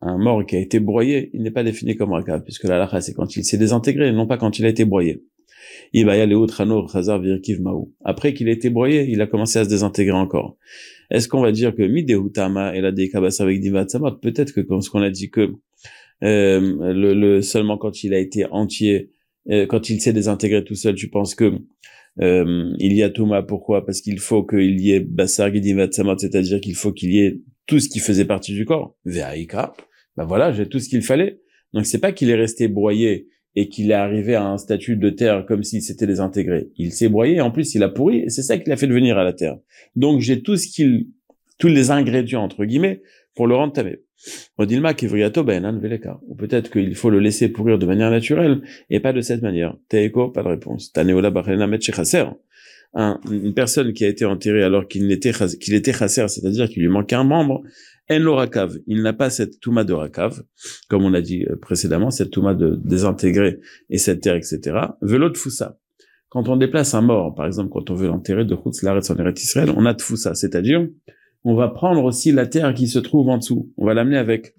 Un 0.00 0.18
mort 0.18 0.44
qui 0.46 0.56
a 0.56 0.60
été 0.60 0.80
broyé, 0.80 1.30
il 1.34 1.42
n'est 1.42 1.50
pas 1.50 1.64
défini 1.64 1.96
comme 1.96 2.12
rakav, 2.12 2.42
puisque 2.42 2.64
la 2.64 2.78
lacha, 2.78 3.00
c'est 3.00 3.14
quand 3.14 3.36
il 3.36 3.44
s'est 3.44 3.58
désintégré, 3.58 4.12
non 4.12 4.26
pas 4.26 4.36
quand 4.38 4.58
il 4.58 4.66
a 4.66 4.68
été 4.68 4.84
broyé. 4.84 5.24
Après 8.04 8.34
qu'il 8.34 8.48
a 8.48 8.52
été 8.52 8.70
broyé, 8.70 9.06
il 9.08 9.20
a 9.20 9.26
commencé 9.26 9.58
à 9.58 9.64
se 9.64 9.68
désintégrer 9.68 10.16
encore. 10.16 10.56
Est-ce 11.10 11.28
qu'on 11.28 11.40
va 11.40 11.52
dire 11.52 11.74
que 11.74 11.82
midehutama 11.82 12.76
et 12.76 12.80
la 12.80 12.92
dekabas 12.92 13.36
avec 13.40 13.60
Peut-être 14.22 14.52
que 14.52 14.60
comme 14.60 14.80
ce 14.80 14.90
qu'on 14.90 15.02
a 15.02 15.10
dit 15.10 15.30
que 15.30 15.52
euh, 16.22 16.92
le, 16.92 17.40
seulement 17.42 17.78
quand 17.78 18.04
il 18.04 18.14
a 18.14 18.18
été 18.18 18.46
entier, 18.50 19.10
euh, 19.50 19.66
quand 19.66 19.90
il 19.90 20.00
s'est 20.00 20.12
désintégré 20.12 20.62
tout 20.62 20.74
seul, 20.74 20.94
tu 20.94 21.08
penses 21.08 21.34
que 21.34 21.52
euh, 22.20 22.72
il 22.78 22.92
y 22.92 23.02
a 23.02 23.10
Touma, 23.10 23.42
pourquoi? 23.42 23.84
Parce 23.84 24.00
qu'il 24.00 24.18
faut 24.18 24.44
qu'il 24.44 24.80
y 24.80 24.92
ait 24.92 25.00
Bassar 25.00 25.52
Gidivatsamot, 25.52 26.18
c'est-à-dire 26.18 26.60
qu'il 26.60 26.74
faut 26.74 26.92
qu'il 26.92 27.12
y 27.12 27.20
ait 27.20 27.40
tout 27.66 27.78
ce 27.78 27.88
qui 27.88 27.98
faisait 27.98 28.24
partie 28.24 28.54
du 28.54 28.64
corps. 28.64 28.96
Ve'aika, 29.04 29.74
ben 30.16 30.24
voilà, 30.24 30.52
j'ai 30.52 30.68
tout 30.68 30.78
ce 30.78 30.88
qu'il 30.88 31.02
fallait. 31.02 31.40
Donc 31.72 31.86
c'est 31.86 32.00
pas 32.00 32.12
qu'il 32.12 32.30
est 32.30 32.34
resté 32.34 32.68
broyé 32.68 33.28
et 33.56 33.68
qu'il 33.68 33.90
est 33.90 33.94
arrivé 33.94 34.34
à 34.34 34.44
un 34.44 34.58
statut 34.58 34.96
de 34.96 35.10
terre 35.10 35.44
comme 35.46 35.62
s'il 35.62 35.82
s'était 35.82 36.06
désintégré. 36.06 36.70
Il 36.76 36.92
s'est 36.92 37.08
broyé 37.08 37.36
et 37.36 37.40
en 37.40 37.50
plus 37.50 37.74
il 37.74 37.82
a 37.82 37.88
pourri 37.88 38.18
et 38.18 38.28
c'est 38.28 38.42
ça 38.42 38.58
qui 38.58 38.68
l'a 38.68 38.76
fait 38.76 38.86
devenir 38.86 39.18
à 39.18 39.24
la 39.24 39.32
terre. 39.32 39.58
Donc 39.96 40.20
j'ai 40.20 40.42
tout 40.42 40.56
ce 40.56 40.68
qu'il, 40.68 41.08
tous 41.58 41.68
les 41.68 41.90
ingrédients 41.90 42.42
entre 42.42 42.64
guillemets 42.64 43.02
pour 43.34 43.46
le 43.46 43.54
rendre 43.54 43.72
tamé. 43.72 44.00
Odilma 44.58 44.92
kivriato 44.92 45.42
ben 45.44 45.64
Ou 46.28 46.34
peut-être 46.34 46.70
qu'il 46.70 46.94
faut 46.94 47.10
le 47.10 47.20
laisser 47.20 47.48
pourrir 47.48 47.78
de 47.78 47.86
manière 47.86 48.10
naturelle 48.10 48.60
et 48.90 49.00
pas 49.00 49.14
de 49.14 49.22
cette 49.22 49.40
manière. 49.40 49.76
Teiko, 49.88 50.28
pas 50.28 50.42
de 50.42 50.48
réponse. 50.48 50.92
Taneola 50.92 51.30
bachelena 51.30 51.66
met 52.94 53.14
une 53.30 53.54
personne 53.54 53.92
qui 53.92 54.04
a 54.04 54.08
été 54.08 54.24
enterrée 54.24 54.62
alors 54.62 54.88
qu'il 54.88 55.10
était 55.12 55.32
qu'il 55.60 55.74
était 55.74 55.92
chasser, 55.92 56.26
c'est-à-dire 56.28 56.68
qu'il 56.68 56.82
lui 56.82 56.88
manquait 56.88 57.16
un 57.16 57.24
membre, 57.24 57.62
en 58.10 58.34
rakav, 58.34 58.76
il 58.86 59.02
n'a 59.02 59.12
pas 59.12 59.30
cette 59.30 59.60
touma 59.60 59.84
de 59.84 59.92
rakav, 59.92 60.42
comme 60.88 61.04
on 61.04 61.14
a 61.14 61.20
dit 61.20 61.44
euh, 61.44 61.56
précédemment, 61.56 62.10
cette 62.10 62.30
touma 62.30 62.54
de 62.54 62.78
désintégrer 62.82 63.60
et 63.88 63.98
cette 63.98 64.20
terre, 64.20 64.34
etc. 64.34 64.60
Velo 65.00 65.32
foussa. 65.34 65.78
Quand 66.28 66.48
on 66.48 66.56
déplace 66.56 66.94
un 66.94 67.00
mort, 67.02 67.34
par 67.34 67.46
exemple, 67.46 67.70
quand 67.70 67.90
on 67.90 67.94
veut 67.94 68.08
l'enterrer 68.08 68.44
de 68.44 68.54
Chutz 68.56 68.84
en 68.84 69.16
Eretz 69.16 69.42
Israël, 69.42 69.72
on 69.76 69.84
a 69.86 69.96
foussa, 69.96 70.34
c'est-à-dire, 70.34 70.86
on 71.44 71.54
va 71.54 71.68
prendre 71.68 72.04
aussi 72.04 72.32
la 72.32 72.46
terre 72.46 72.74
qui 72.74 72.86
se 72.86 72.98
trouve 72.98 73.28
en 73.28 73.38
dessous. 73.38 73.72
On 73.76 73.86
va 73.86 73.94
l'amener 73.94 74.18
avec 74.18 74.54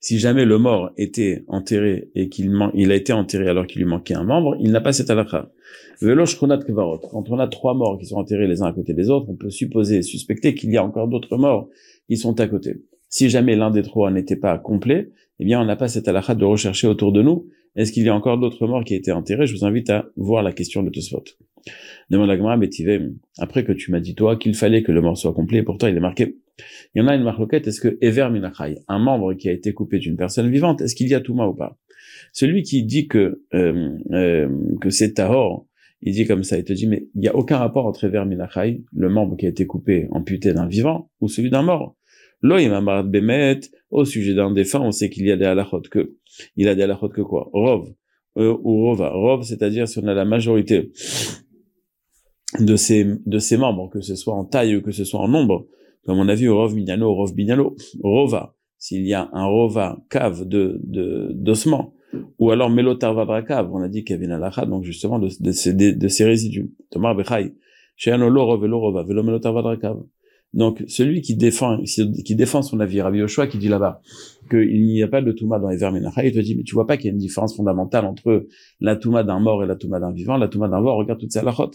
si 0.00 0.18
jamais 0.18 0.44
le 0.44 0.58
mort 0.58 0.90
était 0.96 1.44
enterré 1.48 2.10
et 2.14 2.28
qu'il 2.28 2.52
il 2.74 2.92
a 2.92 2.94
été 2.94 3.12
enterré 3.12 3.48
alors 3.48 3.66
qu'il 3.66 3.82
lui 3.82 3.88
manquait 3.88 4.14
un 4.14 4.24
membre, 4.24 4.56
il 4.60 4.70
n'a 4.70 4.80
pas 4.80 4.92
cette 4.92 5.10
halakha. 5.10 5.50
Quand 6.00 7.30
on 7.30 7.38
a 7.38 7.48
trois 7.48 7.74
morts 7.74 7.98
qui 7.98 8.06
sont 8.06 8.16
enterrés 8.16 8.46
les 8.46 8.62
uns 8.62 8.66
à 8.66 8.72
côté 8.72 8.92
des 8.92 9.08
autres, 9.10 9.26
on 9.28 9.34
peut 9.34 9.50
supposer, 9.50 10.02
suspecter 10.02 10.54
qu'il 10.54 10.70
y 10.70 10.76
a 10.76 10.84
encore 10.84 11.08
d'autres 11.08 11.36
morts 11.36 11.68
qui 12.08 12.16
sont 12.16 12.38
à 12.40 12.46
côté. 12.46 12.82
Si 13.08 13.30
jamais 13.30 13.56
l'un 13.56 13.70
des 13.70 13.82
trois 13.82 14.10
n'était 14.10 14.36
pas 14.36 14.58
complet, 14.58 15.10
eh 15.38 15.44
bien, 15.44 15.60
on 15.60 15.64
n'a 15.64 15.76
pas 15.76 15.88
cette 15.88 16.08
halakha 16.08 16.34
de 16.34 16.44
rechercher 16.44 16.86
autour 16.86 17.12
de 17.12 17.22
nous. 17.22 17.46
Est-ce 17.76 17.92
qu'il 17.92 18.04
y 18.04 18.08
a 18.08 18.14
encore 18.14 18.38
d'autres 18.38 18.66
morts 18.66 18.84
qui 18.84 18.94
étaient 18.94 19.12
enterrés? 19.12 19.46
Je 19.46 19.54
vous 19.54 19.64
invite 19.64 19.90
à 19.90 20.06
voir 20.16 20.42
la 20.42 20.52
question 20.52 20.82
de 20.82 20.90
Tosfot. 20.90 21.24
Demande 22.10 22.28
la 22.28 22.58
après 23.38 23.64
que 23.64 23.72
tu 23.72 23.90
m'as 23.90 24.00
dit 24.00 24.14
toi 24.14 24.36
qu'il 24.36 24.54
fallait 24.54 24.82
que 24.82 24.92
le 24.92 25.00
mort 25.00 25.16
soit 25.16 25.32
complet, 25.32 25.62
pourtant 25.62 25.88
il 25.88 25.96
est 25.96 26.00
marqué 26.00 26.36
il 26.94 27.00
y 27.00 27.04
en 27.04 27.08
a 27.08 27.14
une 27.14 27.24
marloquette, 27.24 27.66
est-ce 27.66 27.80
que 27.80 27.98
Ever 28.00 28.28
Minachai, 28.30 28.76
un 28.88 28.98
membre 28.98 29.34
qui 29.34 29.48
a 29.48 29.52
été 29.52 29.72
coupé 29.72 29.98
d'une 29.98 30.16
personne 30.16 30.50
vivante, 30.50 30.80
est-ce 30.80 30.94
qu'il 30.94 31.08
y 31.08 31.14
a 31.14 31.20
Touma 31.20 31.46
ou 31.46 31.54
pas? 31.54 31.78
Celui 32.32 32.62
qui 32.62 32.84
dit 32.84 33.08
que 33.08 33.42
euh, 33.54 33.90
euh, 34.12 34.48
que 34.80 34.90
c'est 34.90 35.14
Tahor, 35.14 35.66
il 36.02 36.12
dit 36.12 36.26
comme 36.26 36.44
ça, 36.44 36.58
il 36.58 36.64
te 36.64 36.72
dit, 36.72 36.86
mais 36.86 37.08
il 37.14 37.20
n'y 37.20 37.28
a 37.28 37.34
aucun 37.34 37.56
rapport 37.56 37.86
entre 37.86 38.04
Ever 38.04 38.24
Minachai, 38.26 38.84
le 38.92 39.08
membre 39.08 39.36
qui 39.36 39.46
a 39.46 39.48
été 39.48 39.66
coupé, 39.66 40.08
amputé 40.10 40.52
d'un 40.52 40.66
vivant, 40.66 41.10
ou 41.20 41.28
celui 41.28 41.50
d'un 41.50 41.62
mort. 41.62 41.96
Lo 42.42 42.56
Bemet, 43.04 43.60
au 43.90 44.04
sujet 44.04 44.34
d'un 44.34 44.52
défunt, 44.52 44.80
on 44.80 44.92
sait 44.92 45.08
qu'il 45.10 45.26
y 45.26 45.32
a 45.32 45.36
des 45.36 45.46
halachot 45.46 45.82
que, 45.90 46.16
il 46.56 46.68
a 46.68 46.74
des 46.74 46.82
halachot 46.82 47.08
que 47.08 47.22
quoi? 47.22 47.48
Rov, 47.52 47.88
euh, 48.36 48.56
ou 48.62 48.82
Rova. 48.82 49.10
Rov, 49.10 49.42
c'est-à-dire 49.42 49.88
si 49.88 49.98
on 49.98 50.06
a 50.06 50.14
la 50.14 50.24
majorité 50.24 50.92
de 52.60 52.76
ses, 52.76 53.06
de 53.24 53.38
ses 53.38 53.56
membres, 53.56 53.88
que 53.90 54.00
ce 54.00 54.14
soit 54.14 54.34
en 54.34 54.44
taille 54.44 54.76
ou 54.76 54.82
que 54.82 54.92
ce 54.92 55.04
soit 55.04 55.20
en 55.20 55.28
nombre, 55.28 55.66
comme 56.06 56.18
on 56.18 56.28
a 56.28 56.34
vu 56.34 56.48
Rov 56.48 56.74
Mignano, 56.74 57.12
Rov 57.14 57.34
Mignano, 57.34 57.76
Rova, 58.02 58.54
s'il 58.78 59.06
y 59.06 59.14
a 59.14 59.28
un 59.32 59.46
Rova 59.46 59.98
cave 60.08 60.46
de, 60.46 60.80
de, 60.84 61.30
d'ossements, 61.34 61.94
ou 62.38 62.50
alors 62.50 62.70
Melotarvadra 62.70 63.42
cave, 63.42 63.68
on 63.72 63.82
a 63.82 63.88
dit 63.88 64.04
qu'il 64.04 64.14
y 64.14 64.16
avait 64.16 64.26
une 64.26 64.32
halakha, 64.32 64.64
donc 64.66 64.84
justement 64.84 65.18
de, 65.18 65.28
de, 65.40 65.92
de, 65.92 66.08
ces 66.08 66.24
résidus. 66.24 66.72
Tomar 66.90 67.14
Bechai, 67.14 67.52
donc, 70.52 70.84
celui 70.86 71.22
qui 71.22 71.36
défend, 71.36 71.82
qui 71.82 72.34
défend 72.34 72.62
son 72.62 72.80
avis, 72.80 73.00
Rabbi 73.00 73.18
Yoshua, 73.18 73.46
qui 73.46 73.58
dit 73.58 73.68
là-bas 73.68 74.00
qu'il 74.50 74.86
n'y 74.86 75.02
a 75.02 75.08
pas 75.08 75.20
de 75.20 75.32
Touma 75.32 75.58
dans 75.58 75.68
les 75.68 75.76
Verminacha, 75.76 76.24
il 76.24 76.32
te 76.32 76.38
dit, 76.38 76.56
mais 76.56 76.62
tu 76.62 76.74
vois 76.74 76.86
pas 76.86 76.96
qu'il 76.96 77.06
y 77.06 77.08
a 77.08 77.12
une 77.12 77.18
différence 77.18 77.56
fondamentale 77.56 78.04
entre 78.04 78.46
la 78.80 78.96
Touma 78.96 79.22
d'un 79.22 79.40
mort 79.40 79.64
et 79.64 79.66
la 79.66 79.76
Touma 79.76 79.98
d'un 79.98 80.12
vivant. 80.12 80.36
La 80.36 80.48
Touma 80.48 80.68
d'un 80.68 80.80
mort, 80.80 80.96
regarde 80.98 81.20
toutes 81.20 81.32
ces 81.32 81.40
halachot. 81.40 81.72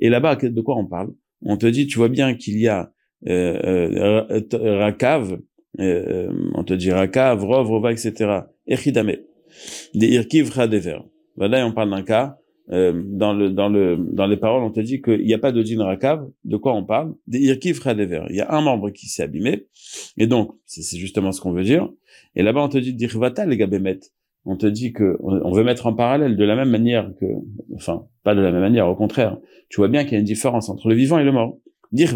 Et 0.00 0.08
là-bas, 0.08 0.36
de 0.36 0.60
quoi 0.60 0.76
on 0.76 0.86
parle? 0.86 1.12
On 1.42 1.56
te 1.56 1.66
dit, 1.66 1.86
tu 1.86 1.98
vois 1.98 2.08
bien 2.08 2.34
qu'il 2.34 2.58
y 2.58 2.66
a 2.66 2.92
Rakav, 3.26 5.38
euh, 5.80 6.32
on 6.54 6.64
te 6.64 6.74
dit 6.74 6.90
Rakav, 6.90 7.44
Rov, 7.44 7.68
Rova, 7.68 7.92
etc. 7.92 8.40
Echidame, 8.66 9.16
des 9.94 10.08
Irkiv 10.08 10.50
Radever. 10.50 10.98
Voilà, 11.36 11.66
on 11.66 11.72
parle 11.72 11.90
d'un 11.90 12.02
cas, 12.02 12.38
dans 12.68 13.32
le 13.32 13.50
dans 13.50 13.68
le 13.68 13.96
dans 14.12 14.26
les 14.26 14.36
paroles, 14.36 14.62
on 14.62 14.70
te 14.70 14.80
dit 14.80 15.00
qu'il 15.00 15.24
n'y 15.24 15.32
a 15.32 15.38
pas 15.38 15.52
de 15.52 15.62
din 15.62 15.82
rakav. 15.82 16.28
De 16.44 16.56
quoi 16.56 16.74
on 16.74 16.84
parle? 16.84 17.14
Des 17.26 17.40
irkiv 17.40 17.80
radever. 17.80 18.24
Il 18.28 18.36
y 18.36 18.40
a 18.40 18.54
un 18.54 18.60
membre 18.60 18.90
qui 18.90 19.06
s'est 19.06 19.22
abîmé, 19.22 19.66
et 20.18 20.26
donc 20.26 20.52
c'est 20.66 20.98
justement 20.98 21.32
ce 21.32 21.40
qu'on 21.40 21.52
veut 21.52 21.64
dire. 21.64 21.88
Et 22.34 22.42
là-bas, 22.42 22.62
on 22.62 22.68
te 22.68 22.78
dit 22.78 22.92
dirvata 22.92 23.46
les 23.46 23.56
gabemet. 23.56 24.00
On 24.44 24.56
te 24.56 24.66
dit 24.66 24.92
que 24.92 25.16
on 25.20 25.50
veut 25.52 25.64
mettre 25.64 25.86
en 25.86 25.94
parallèle 25.94 26.36
de 26.36 26.44
la 26.44 26.56
même 26.56 26.70
manière 26.70 27.10
que, 27.20 27.26
enfin, 27.74 28.06
pas 28.22 28.34
de 28.34 28.40
la 28.40 28.52
même 28.52 28.60
manière, 28.60 28.88
au 28.88 28.94
contraire. 28.94 29.38
Tu 29.68 29.80
vois 29.80 29.88
bien 29.88 30.04
qu'il 30.04 30.12
y 30.12 30.16
a 30.16 30.20
une 30.20 30.24
différence 30.24 30.68
entre 30.68 30.88
le 30.88 30.94
vivant 30.94 31.18
et 31.18 31.24
le 31.24 31.32
mort. 31.32 31.58
Donc 31.92 32.10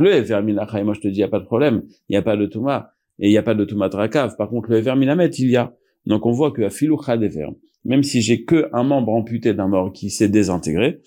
le 0.00 0.12
Ever 0.12 0.40
moi 0.84 0.94
je 0.94 1.00
te 1.00 1.08
dis, 1.08 1.14
il 1.14 1.18
n'y 1.18 1.22
a 1.22 1.28
pas 1.28 1.40
de 1.40 1.44
problème, 1.44 1.82
il 2.08 2.12
n'y 2.12 2.16
a 2.16 2.22
pas 2.22 2.36
de 2.36 2.46
Touma, 2.46 2.92
et 3.18 3.28
il 3.28 3.30
n'y 3.30 3.38
a 3.38 3.42
pas 3.42 3.54
de 3.54 3.64
Touma 3.64 3.88
Drakav. 3.88 4.36
Par 4.36 4.48
contre, 4.48 4.70
le 4.70 4.78
Ever 4.78 4.94
il 5.38 5.50
y 5.50 5.56
a. 5.56 5.74
Donc 6.06 6.24
on 6.26 6.32
voit 6.32 6.52
que 6.52 6.62
à 6.62 6.70
Chadever, 6.70 7.48
même 7.84 8.02
si 8.02 8.22
j'ai 8.22 8.44
que 8.44 8.68
un 8.72 8.82
membre 8.82 9.12
amputé 9.12 9.52
d'un 9.52 9.68
mort 9.68 9.92
qui 9.92 10.10
s'est 10.10 10.28
désintégré, 10.28 11.00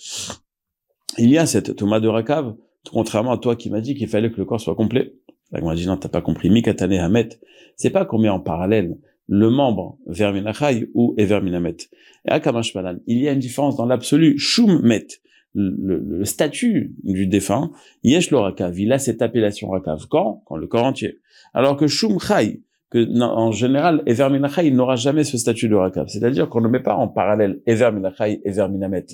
il 1.18 1.30
y 1.30 1.38
a 1.38 1.46
cette 1.46 1.76
Touma 1.76 2.00
de 2.00 2.08
Rakav, 2.08 2.56
contrairement 2.92 3.32
à 3.32 3.38
toi 3.38 3.56
qui 3.56 3.70
m'as 3.70 3.82
dit 3.82 3.96
qu'il 3.96 4.08
fallait 4.08 4.32
que 4.32 4.38
le 4.38 4.46
corps 4.46 4.62
soit 4.62 4.76
complet. 4.76 5.14
Là, 5.52 5.60
moi, 5.62 5.76
je 5.76 5.82
dis 5.82 5.88
non, 5.88 5.98
t'as 5.98 6.10
pas 6.10 6.22
compris. 6.22 6.50
Mikatane 6.50 6.94
Hamet, 6.94 7.30
c'est 7.76 7.90
pas 7.90 8.06
qu'on 8.06 8.20
met 8.20 8.30
en 8.30 8.40
parallèle 8.40 8.98
le 9.28 9.50
membre 9.50 9.98
Verminachai 10.08 10.90
ou 10.94 11.14
Everminamet. 11.18 11.78
Et 12.26 12.32
Akamash 12.32 12.74
il 13.08 13.18
y 13.18 13.28
a 13.28 13.32
une 13.32 13.40
différence 13.40 13.76
dans 13.76 13.86
l'absolu. 13.86 14.38
Shum 14.38 14.82
Met 14.82 15.08
le, 15.54 16.24
statut 16.24 16.96
du 17.04 17.28
défunt, 17.28 17.72
Yesh 18.04 18.32
le 18.32 18.38
Rakav, 18.38 18.80
il 18.80 18.92
a 18.92 19.00
cette 19.00 19.22
appellation 19.22 19.70
Rakav. 19.70 20.08
Quand? 20.10 20.44
Quand 20.46 20.56
le 20.56 20.68
corps 20.68 20.86
entier. 20.86 21.20
Alors 21.54 21.78
que 21.78 21.88
Shum 21.88 22.20
Chai, 22.20 22.62
que 22.90 23.22
en 23.22 23.52
général, 23.52 24.04
Ever 24.06 24.30
Minachai, 24.30 24.68
il 24.68 24.76
n'aura 24.76 24.96
jamais 24.96 25.24
ce 25.24 25.38
statut 25.38 25.70
de 25.70 25.76
Rakav. 25.76 26.08
C'est-à-dire 26.10 26.50
qu'on 26.50 26.62
ne 26.62 26.68
met 26.68 26.82
pas 26.82 26.96
en 26.96 27.08
parallèle 27.08 27.62
Ever 27.66 27.92
Minachai, 27.94 28.42
Ever 28.44 28.68
Minamet. 28.70 29.06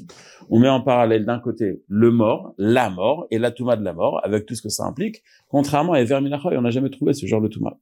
On 0.50 0.60
met 0.60 0.70
en 0.70 0.82
parallèle 0.82 1.26
d'un 1.26 1.40
côté 1.40 1.84
le 1.88 2.12
mort, 2.12 2.56
la 2.58 2.90
mort 2.90 3.28
et 3.30 3.38
la 3.38 3.52
Touma 3.52 3.76
de 3.76 3.84
la 3.84 3.94
mort, 3.94 4.20
avec 4.24 4.46
tout 4.46 4.56
ce 4.56 4.64
que 4.64 4.70
ça 4.70 4.86
implique. 4.86 5.24
Contrairement 5.48 5.94
à 5.94 6.02
Ever 6.02 6.20
Minachai, 6.22 6.58
on 6.58 6.62
n'a 6.62 6.72
jamais 6.72 6.90
trouvé 6.90 7.14
ce 7.14 7.28
genre 7.28 7.42
de 7.42 7.48
Touma. 7.48 7.78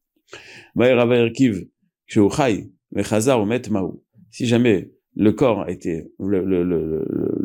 Si 4.32 4.46
jamais 4.46 4.92
le 5.16 5.32
corps 5.32 5.62
a 5.62 5.72
été, 5.72 6.12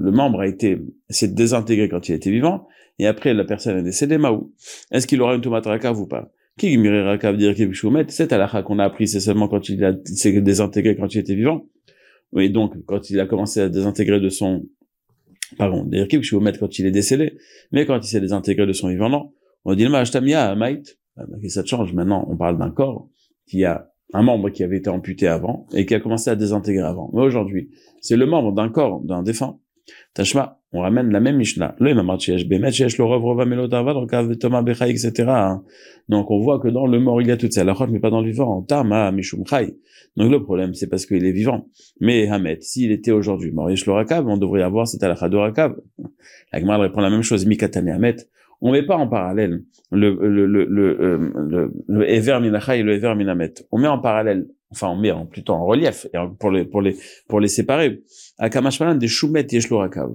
le 0.00 0.10
membre 0.10 0.40
a 0.40 0.46
été, 0.46 0.78
s'est 1.10 1.28
désintégré 1.28 1.88
quand 1.88 2.08
il 2.08 2.14
était 2.14 2.30
vivant, 2.30 2.66
et 2.98 3.06
après 3.06 3.34
la 3.34 3.44
personne 3.44 3.78
est 3.78 3.82
décédée, 3.82 4.16
Maou. 4.16 4.52
Est-ce 4.90 5.06
qu'il 5.06 5.20
aura 5.20 5.34
une 5.34 5.42
Touma 5.42 5.60
Rakav 5.60 6.00
ou 6.00 6.06
pas? 6.06 6.32
Qui 6.58 6.76
Rakav 6.88 7.36
dire 7.36 7.54
cette 8.08 8.32
halakha 8.32 8.62
qu'on 8.62 8.78
a 8.78 8.84
appris, 8.84 9.06
c'est 9.06 9.20
seulement 9.20 9.46
quand 9.46 9.68
il 9.68 10.00
s'est 10.04 10.40
désintégré 10.40 10.96
quand 10.96 11.14
il 11.14 11.18
était 11.18 11.34
vivant. 11.34 11.66
Et 12.36 12.48
donc, 12.48 12.74
quand 12.86 13.10
il 13.10 13.20
a 13.20 13.26
commencé 13.26 13.60
à 13.60 13.68
désintégrer 13.68 14.20
de 14.20 14.30
son, 14.30 14.66
pardon, 15.58 15.84
dire 15.84 16.06
quand 16.08 16.78
il 16.78 16.86
est 16.86 16.90
décédé, 16.90 17.36
mais 17.72 17.84
quand 17.84 17.98
il 17.98 18.08
s'est 18.08 18.20
désintégré 18.20 18.66
de 18.66 18.72
son 18.72 18.88
vivant, 18.88 19.10
non. 19.10 19.32
On 19.66 19.74
dit, 19.74 19.84
le 19.84 19.90
Maït, 20.54 20.98
ah, 21.16 21.24
bah, 21.28 21.36
ça 21.48 21.64
change? 21.64 21.92
Maintenant, 21.92 22.26
on 22.30 22.36
parle 22.36 22.58
d'un 22.58 22.70
corps 22.70 23.08
qui 23.46 23.64
a 23.64 23.90
un 24.14 24.22
membre 24.22 24.48
qui 24.50 24.64
avait 24.64 24.78
été 24.78 24.88
amputé 24.88 25.26
avant 25.26 25.66
et 25.74 25.84
qui 25.84 25.94
a 25.94 26.00
commencé 26.00 26.30
à 26.30 26.36
désintégrer 26.36 26.86
avant. 26.86 27.10
Mais 27.12 27.20
aujourd'hui, 27.20 27.70
c'est 28.00 28.16
le 28.16 28.26
membre 28.26 28.52
d'un 28.52 28.70
corps 28.70 29.00
d'un 29.02 29.22
défunt. 29.22 29.58
Tashma, 30.14 30.58
on 30.72 30.80
ramène 30.80 31.10
la 31.10 31.20
même 31.20 31.36
Mishnah. 31.36 31.76
etc. 34.88 35.24
Hein. 35.28 35.62
Donc 36.08 36.30
on 36.30 36.40
voit 36.40 36.60
que 36.60 36.68
dans 36.68 36.86
le 36.86 37.00
mort, 37.00 37.20
il 37.22 37.28
y 37.28 37.30
a 37.30 37.36
toutes 37.36 37.52
ces 37.52 37.60
halachot, 37.60 37.86
mais 37.88 38.00
pas 38.00 38.10
dans 38.10 38.20
le 38.20 38.30
vivant. 38.30 38.62
Tama 38.62 39.10
mishum 39.12 39.42
Donc 40.16 40.30
le 40.30 40.42
problème, 40.42 40.74
c'est 40.74 40.88
parce 40.88 41.06
qu'il 41.06 41.24
est 41.24 41.32
vivant. 41.32 41.68
Mais 42.00 42.28
Hamet, 42.28 42.58
s'il 42.60 42.92
était 42.92 43.12
aujourd'hui 43.12 43.50
mort, 43.52 43.70
yesh 43.70 43.86
on 43.88 44.36
devrait 44.36 44.62
avoir 44.62 44.86
cette 44.86 45.02
halakha 45.02 45.28
de 45.28 45.36
rakav. 45.36 45.76
La 46.52 46.60
Gemara 46.60 46.78
répond 46.78 47.00
la 47.00 47.10
même 47.10 47.22
chose, 47.22 47.46
mikatane 47.46 47.88
Hamet 47.88 48.16
on 48.60 48.72
met 48.72 48.82
pas 48.82 48.96
en 48.96 49.08
parallèle 49.08 49.62
le 49.90 50.16
le 50.20 50.46
le 50.46 50.64
le, 50.66 51.00
euh, 51.00 51.68
le, 51.88 52.08
Ever 52.08 52.38
et 52.42 52.82
le 52.82 52.94
Ever 52.94 53.14
Minamet. 53.14 53.54
On 53.72 53.78
met 53.78 53.88
en 53.88 53.98
parallèle, 53.98 54.46
enfin 54.70 54.88
on 54.88 54.96
met 54.96 55.10
en, 55.10 55.26
plutôt 55.26 55.52
en 55.52 55.64
relief 55.64 56.06
pour 56.38 56.50
les 56.50 56.64
pour 56.64 56.82
les 56.82 56.96
pour 57.28 57.40
les 57.40 57.48
séparer. 57.48 58.02
À 58.38 58.50
Kamashmalan 58.50 58.96
des 58.96 59.08
Shumet 59.08 59.46
Rakav. 59.70 60.10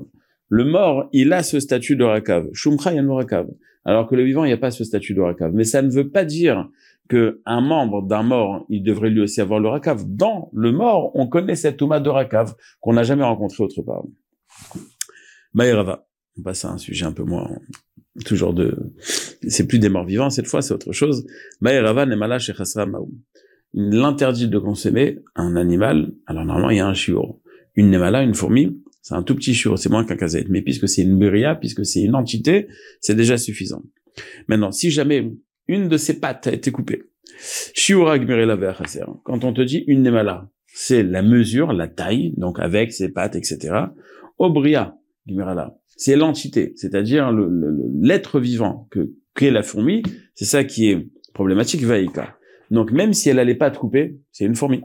Le 0.50 0.63
mort, 0.63 1.09
il 1.12 1.33
a 1.33 1.43
ce 1.43 1.59
statut 1.59 1.95
de 1.95 2.03
Rakav. 2.03 2.47
Shumcha 2.53 2.91
Rakav. 2.91 3.47
Alors 3.83 4.07
que 4.07 4.15
le 4.15 4.24
vivant, 4.24 4.43
il 4.45 4.47
n'y 4.47 4.53
a 4.53 4.57
pas 4.57 4.71
ce 4.71 4.83
statut 4.83 5.13
de 5.13 5.21
Rakav. 5.21 5.51
Mais 5.53 5.63
ça 5.63 5.81
ne 5.81 5.89
veut 5.89 6.09
pas 6.09 6.25
dire 6.25 6.69
que 7.07 7.41
un 7.45 7.62
membre 7.62 8.03
d'un 8.03 8.24
mort, 8.24 8.65
il 8.69 8.83
devrait 8.83 9.09
lui 9.09 9.21
aussi 9.21 9.41
avoir 9.41 9.59
le 9.59 9.69
Rakav. 9.69 10.03
Dans 10.07 10.50
le 10.53 10.71
mort, 10.71 11.12
on 11.15 11.27
connaît 11.27 11.55
cette 11.55 11.77
Touma 11.77 12.00
de 12.00 12.09
Rakav 12.09 12.55
qu'on 12.79 12.93
n'a 12.93 13.03
jamais 13.03 13.24
rencontré 13.24 13.63
autre 13.63 13.81
part. 13.81 14.03
Maïrava. 15.53 16.07
On 16.38 16.41
passe 16.41 16.65
à 16.65 16.71
un 16.71 16.77
sujet 16.77 17.05
un 17.05 17.13
peu 17.13 17.24
moins 17.24 17.50
toujours 18.24 18.53
de, 18.53 18.93
c'est 19.47 19.67
plus 19.67 19.79
des 19.79 19.89
morts 19.89 20.05
vivants 20.05 20.29
cette 20.29 20.47
fois, 20.47 20.62
c'est 20.62 20.74
autre 20.74 20.93
chose. 20.93 21.25
L'interdit 23.77 24.48
de 24.48 24.58
consommer 24.58 25.20
un 25.36 25.58
animal, 25.58 26.13
alors 26.27 26.46
normalement 26.46 26.70
il 26.70 26.77
y 26.77 26.79
a 26.79 26.88
un 26.88 26.94
chiot. 26.94 27.41
Une 27.75 27.89
nemala, 27.89 28.24
une 28.24 28.34
fourmi, 28.34 28.82
c'est 29.01 29.15
un 29.15 29.22
tout 29.22 29.36
petit 29.36 29.53
chiot, 29.53 29.75
c'est 29.75 29.89
moins 29.89 30.05
qu'un 30.05 30.15
kazette. 30.15 30.48
Mais 30.50 30.62
puisque 30.62 30.88
c'est 30.88 31.01
une 31.01 31.20
buria, 31.20 31.55
puisque 31.55 31.86
c'est 31.86 32.01
une 32.01 32.15
entité, 32.15 32.67
c'est 33.01 33.15
déjà 33.15 33.38
suffisant. 33.38 33.84
Maintenant, 34.48 34.72
si 34.72 34.91
jamais 34.91 35.29
une 35.67 35.89
de 35.89 35.98
ses 35.98 36.22
pattes 36.22 36.48
a 36.48 36.53
été 36.53 36.72
coupée, 36.72 37.03
quand 39.24 39.44
on 39.44 39.53
te 39.53 39.62
dit 39.62 39.84
une 39.88 40.03
nemala, 40.03 40.50
c'est 40.67 41.03
la 41.03 41.22
mesure, 41.22 41.74
la 41.74 41.89
taille, 41.89 42.34
donc 42.38 42.60
avec 42.60 42.94
ses 42.94 43.10
pattes, 43.10 43.36
etc. 43.36 43.75
Obria, 44.40 44.98
c'est 45.98 46.16
l'entité, 46.16 46.72
c'est-à-dire 46.77 47.33
l'être 48.01 48.40
vivant 48.40 48.88
que 48.90 49.11
qu'est 49.35 49.51
la 49.51 49.64
fourmi, 49.64 50.01
c'est 50.33 50.46
ça 50.46 50.64
qui 50.64 50.90
est 50.92 51.09
problématique 51.33 51.83
vaïka. 51.83 52.38
Donc 52.75 52.92
même 52.92 53.14
si 53.14 53.29
elle 53.29 53.38
n'allait 53.38 53.55
pas 53.55 53.72
te 53.72 53.79
couper, 53.79 54.18
c'est 54.31 54.44
une 54.46 54.55
fourmi. 54.55 54.81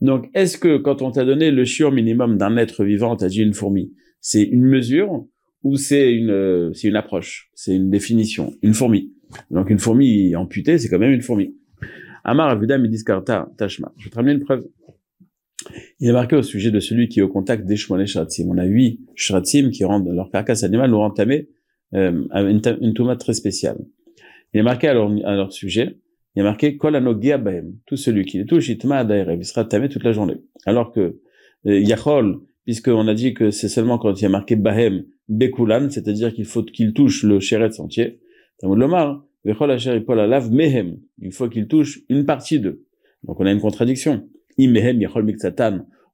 Donc 0.00 0.28
est-ce 0.34 0.56
que 0.56 0.78
quand 0.78 1.02
on 1.02 1.10
t'a 1.10 1.24
donné 1.24 1.50
le 1.50 1.64
chiot 1.64 1.90
minimum 1.90 2.38
d'un 2.38 2.56
être 2.56 2.82
vivant, 2.82 3.14
t'as 3.14 3.28
dit 3.28 3.42
une 3.42 3.52
fourmi, 3.52 3.92
c'est 4.20 4.42
une 4.42 4.64
mesure 4.64 5.26
ou 5.62 5.76
c'est 5.76 6.12
une 6.14 6.72
c'est 6.72 6.88
une 6.88 6.96
approche, 6.96 7.50
c'est 7.54 7.76
une 7.76 7.90
définition, 7.90 8.54
une 8.62 8.72
fourmi. 8.72 9.12
Donc 9.50 9.68
une 9.68 9.78
fourmi 9.78 10.34
amputée, 10.34 10.78
c'est 10.78 10.88
quand 10.88 10.98
même 10.98 11.12
une 11.12 11.20
fourmi. 11.20 11.54
Amar 12.24 12.48
Avuda 12.48 12.78
Midiskarta 12.78 13.50
Tashma. 13.58 13.92
Je 13.98 14.04
vais 14.04 14.10
te 14.10 14.16
ramener 14.16 14.32
une 14.32 14.42
preuve. 14.42 14.64
Il 16.00 16.08
est 16.08 16.12
marqué 16.12 16.36
au 16.36 16.42
sujet 16.42 16.70
de 16.70 16.80
celui 16.80 17.08
qui 17.08 17.20
est 17.20 17.22
au 17.22 17.28
contact 17.28 17.66
des 17.66 17.76
Shmoné 17.76 18.06
Shratzim. 18.06 18.48
On 18.48 18.56
a 18.56 18.64
huit 18.64 19.00
Shratzim 19.14 19.70
qui 19.70 19.84
rendent 19.84 20.08
leur 20.08 20.30
carcasse 20.30 20.64
animale 20.64 20.94
ou 20.94 20.98
entamé 20.98 21.48
euh, 21.94 22.24
une, 22.32 22.62
une 22.80 22.94
touma 22.94 23.16
très 23.16 23.34
spéciale. 23.34 23.78
Il 24.54 24.60
est 24.60 24.62
marqué 24.62 24.88
à 24.88 24.94
leur 24.94 25.52
sujet, 25.52 25.98
il 26.36 26.40
est 26.40 26.42
marqué 26.42 26.76
Kol 26.76 26.94
tout 27.86 27.96
celui 27.96 28.26
qui 28.26 28.38
les 28.38 28.46
touche, 28.46 28.68
Itma 28.68 29.02
il 29.02 29.44
sera 29.44 29.64
tamé 29.64 29.88
toute 29.88 30.04
la 30.04 30.12
journée. 30.12 30.36
Alors 30.66 30.92
que 30.92 31.18
euh, 31.66 31.80
Yachol, 31.80 32.40
puisqu'on 32.64 33.08
a 33.08 33.14
dit 33.14 33.32
que 33.32 33.50
c'est 33.50 33.68
seulement 33.68 33.98
quand 33.98 34.20
il 34.20 34.22
y 34.22 34.26
a 34.26 34.28
marqué 34.28 34.54
Bahem, 34.54 35.04
Bekulan, 35.28 35.88
c'est-à-dire 35.90 36.32
qu'il 36.34 36.44
faut 36.44 36.62
qu'il 36.62 36.92
touche 36.92 37.22
le 37.22 37.40
Sheretz 37.40 37.80
entier. 37.80 38.20
Lomar, 38.62 39.24
Mehem, 39.44 40.98
il 41.20 41.32
faut 41.32 41.48
qu'il 41.48 41.68
touche 41.68 42.00
une 42.08 42.26
partie 42.26 42.60
d'eux. 42.60 42.84
Donc 43.24 43.40
on 43.40 43.46
a 43.46 43.52
une 43.52 43.60
contradiction 43.60 44.28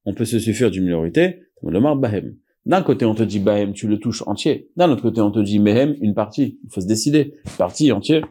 on 0.04 0.14
peut 0.14 0.24
se 0.24 0.38
suffire 0.38 0.70
d'une 0.70 0.84
minorité, 0.84 1.42
bahem. 1.62 2.34
D'un 2.64 2.82
côté, 2.82 3.04
on 3.04 3.14
te 3.14 3.22
dit 3.22 3.38
bahem, 3.38 3.72
tu 3.72 3.88
le 3.88 3.98
touches 3.98 4.22
entier. 4.26 4.68
D'un 4.76 4.90
autre 4.90 5.02
côté, 5.02 5.20
on 5.20 5.30
te 5.30 5.40
dit 5.40 5.58
mehem, 5.58 5.96
une 6.00 6.14
partie. 6.14 6.58
Il 6.64 6.70
faut 6.70 6.80
se 6.80 6.86
décider. 6.86 7.34
Partie 7.58 7.92
entière. 7.92 8.28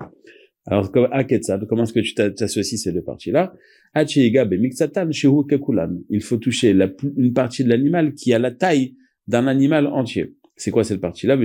Alors, 0.68 0.92
comment 0.92 1.84
est-ce 1.84 1.94
que 1.94 2.00
tu 2.00 2.14
t'associes 2.14 2.78
ces 2.78 2.92
deux 2.92 3.02
parties-là? 3.02 3.54
Il 6.10 6.22
faut 6.22 6.38
toucher 6.38 6.74
la, 6.74 6.88
une 7.18 7.34
partie 7.34 7.64
de 7.64 7.70
l'animal 7.70 8.14
qui 8.14 8.32
a 8.34 8.40
la 8.40 8.52
taille 8.52 8.96
d'un 9.28 9.48
animal 9.48 9.88
entier. 9.88 10.36
C'est 10.56 10.70
quoi 10.70 10.84
cette 10.84 11.02
partie-là? 11.02 11.38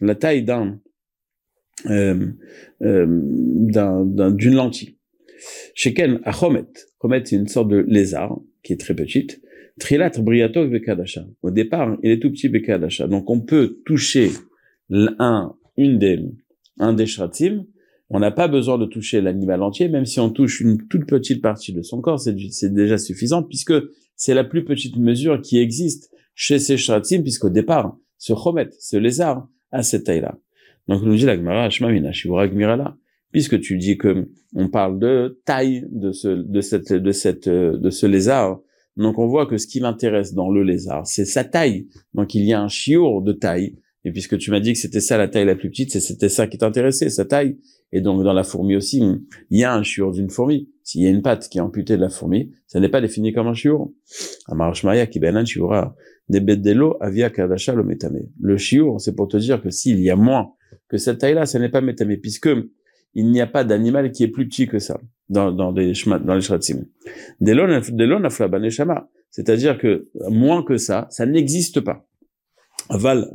La 0.00 0.14
taille 0.16 0.42
d'un, 0.42 0.80
euh, 1.86 2.26
euh, 2.82 4.30
d'une 4.32 4.54
lentille. 4.54 4.98
Sheken 5.74 6.20
Achomet. 6.24 6.64
Chomet, 7.00 7.22
c'est 7.24 7.36
une 7.36 7.46
sorte 7.46 7.68
de 7.68 7.84
lézard 7.86 8.40
qui 8.62 8.72
est 8.72 8.80
très 8.80 8.94
petite. 8.94 9.40
Trilat 9.78 10.10
Briatok 10.18 10.70
Bekadasha. 10.70 11.26
Au 11.42 11.50
départ, 11.50 11.96
il 12.02 12.10
est 12.10 12.18
tout 12.18 12.30
petit 12.30 12.48
Bekadasha. 12.48 13.06
Donc, 13.06 13.30
on 13.30 13.40
peut 13.40 13.80
toucher 13.84 14.30
un, 14.90 15.54
une 15.76 15.98
des, 15.98 16.20
un 16.78 16.92
des. 16.92 17.06
On 18.10 18.20
n'a 18.20 18.30
pas 18.30 18.48
besoin 18.48 18.78
de 18.78 18.86
toucher 18.86 19.20
l'animal 19.20 19.62
entier, 19.62 19.88
même 19.88 20.04
si 20.04 20.20
on 20.20 20.30
touche 20.30 20.60
une 20.60 20.86
toute 20.88 21.06
petite 21.06 21.42
partie 21.42 21.72
de 21.72 21.82
son 21.82 22.00
corps, 22.00 22.20
c'est 22.20 22.72
déjà 22.72 22.98
suffisant, 22.98 23.42
puisque 23.42 23.74
c'est 24.16 24.34
la 24.34 24.44
plus 24.44 24.64
petite 24.64 24.96
mesure 24.96 25.40
qui 25.40 25.58
existe 25.58 26.10
chez 26.34 26.58
ces 26.58 26.76
shratim, 26.76 27.22
puisqu'au 27.22 27.50
départ, 27.50 27.96
ce 28.18 28.34
chomet, 28.34 28.68
ce 28.78 28.96
lézard, 28.96 29.48
a 29.72 29.82
cette 29.82 30.04
taille-là. 30.04 30.38
Donc, 30.86 31.02
nous 31.02 31.16
dit 31.16 31.24
la 31.24 31.36
Gemara, 31.36 31.68
Gmirala 31.68 32.96
puisque 33.34 33.60
tu 33.60 33.76
dis 33.78 33.98
que 33.98 34.28
on 34.54 34.68
parle 34.68 35.00
de 35.00 35.42
taille 35.44 35.84
de 35.90 36.12
ce 36.12 36.28
de 36.28 36.60
cette 36.60 36.92
de 36.92 37.10
cette 37.10 37.48
de 37.48 37.90
ce 37.90 38.06
lézard. 38.06 38.60
Donc 38.96 39.18
on 39.18 39.26
voit 39.26 39.46
que 39.46 39.58
ce 39.58 39.66
qui 39.66 39.80
m'intéresse 39.80 40.34
dans 40.34 40.48
le 40.48 40.62
lézard, 40.62 41.04
c'est 41.04 41.24
sa 41.24 41.42
taille. 41.42 41.88
Donc 42.14 42.36
il 42.36 42.44
y 42.44 42.52
a 42.52 42.62
un 42.62 42.68
chiour 42.68 43.22
de 43.22 43.32
taille. 43.32 43.74
Et 44.04 44.12
puisque 44.12 44.36
tu 44.38 44.50
m'as 44.50 44.60
dit 44.60 44.72
que 44.74 44.78
c'était 44.78 45.00
ça 45.00 45.16
la 45.16 45.28
taille 45.28 45.46
la 45.46 45.56
plus 45.56 45.70
petite, 45.70 45.98
c'était 45.98 46.28
ça 46.28 46.46
qui 46.46 46.58
t'intéressait, 46.58 47.08
sa 47.08 47.24
taille. 47.24 47.58
Et 47.92 48.00
donc 48.00 48.22
dans 48.22 48.32
la 48.32 48.44
fourmi 48.44 48.76
aussi, 48.76 49.02
il 49.50 49.58
y 49.58 49.64
a 49.64 49.74
un 49.74 49.82
chiour 49.82 50.12
d'une 50.12 50.28
fourmi. 50.28 50.68
S'il 50.82 51.02
y 51.02 51.06
a 51.06 51.10
une 51.10 51.22
patte 51.22 51.48
qui 51.48 51.58
est 51.58 51.60
amputée 51.62 51.96
de 51.96 52.02
la 52.02 52.10
fourmi, 52.10 52.52
ça 52.66 52.80
n'est 52.80 52.88
pas 52.88 53.00
défini 53.00 53.32
comme 53.32 53.46
un 53.46 53.54
avia 57.00 57.30
Le 58.40 58.56
chiour, 58.56 59.00
c'est 59.00 59.14
pour 59.14 59.28
te 59.28 59.36
dire 59.36 59.62
que 59.62 59.70
s'il 59.70 60.00
y 60.00 60.10
a 60.10 60.16
moins 60.16 60.52
que 60.88 60.98
cette 60.98 61.18
taille-là, 61.18 61.46
ça 61.46 61.58
n'est 61.58 61.70
pas 61.70 61.80
métamé, 61.80 62.16
puisque 62.16 62.50
il 63.14 63.30
n'y 63.30 63.40
a 63.40 63.46
pas 63.46 63.64
d'animal 63.64 64.10
qui 64.10 64.24
est 64.24 64.28
plus 64.28 64.48
petit 64.48 64.66
que 64.66 64.78
ça 64.78 65.00
dans, 65.28 65.52
dans, 65.52 65.70
les, 65.72 65.92
dans 66.24 66.34
les 66.34 66.40
shratzim. 66.40 66.84
C'est-à-dire 69.30 69.78
que 69.78 70.08
moins 70.28 70.62
que 70.62 70.76
ça, 70.76 71.06
ça 71.10 71.26
n'existe 71.26 71.80
pas. 71.80 72.06
Val 72.90 73.30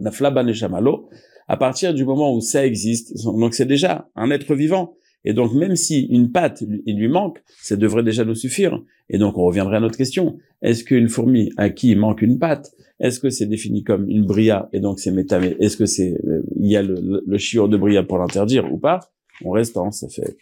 à 1.47 1.57
partir 1.57 1.93
du 1.93 2.05
moment 2.05 2.35
où 2.35 2.41
ça 2.41 2.65
existe, 2.65 3.15
donc 3.25 3.53
c'est 3.55 3.65
déjà 3.65 4.09
un 4.15 4.29
être 4.29 4.53
vivant. 4.53 4.93
Et 5.25 5.33
donc 5.33 5.53
même 5.53 5.75
si 5.75 6.05
une 6.05 6.31
patte 6.31 6.63
il 6.85 6.97
lui 6.97 7.09
manque, 7.09 7.39
ça 7.61 7.75
devrait 7.75 8.03
déjà 8.03 8.23
nous 8.23 8.35
suffire. 8.35 8.79
Et 9.09 9.17
donc 9.17 9.37
on 9.37 9.43
reviendrait 9.43 9.77
à 9.77 9.79
notre 9.79 9.97
question. 9.97 10.37
Est-ce 10.61 10.83
qu'une 10.83 11.09
fourmi 11.09 11.51
à 11.57 11.69
qui 11.69 11.95
manque 11.95 12.21
une 12.21 12.39
patte, 12.39 12.71
est-ce 12.99 13.19
que 13.19 13.29
c'est 13.29 13.47
défini 13.47 13.83
comme 13.83 14.07
une 14.07 14.25
bria 14.25 14.69
et 14.73 14.79
donc 14.79 14.99
c'est 14.99 15.11
métamé 15.11 15.57
Est-ce 15.59 15.75
que 15.75 15.85
c'est 15.85 16.13
euh, 16.25 16.43
il 16.57 16.69
y 16.69 16.75
a 16.75 16.83
le, 16.83 16.95
le, 17.25 17.67
de 17.67 17.77
bria 17.77 18.03
pour 18.03 18.17
l'interdire 18.19 18.71
ou 18.71 18.77
pas? 18.77 18.99
On 19.43 19.51
reste 19.51 19.75
en 19.77 19.91
fait 19.91 20.37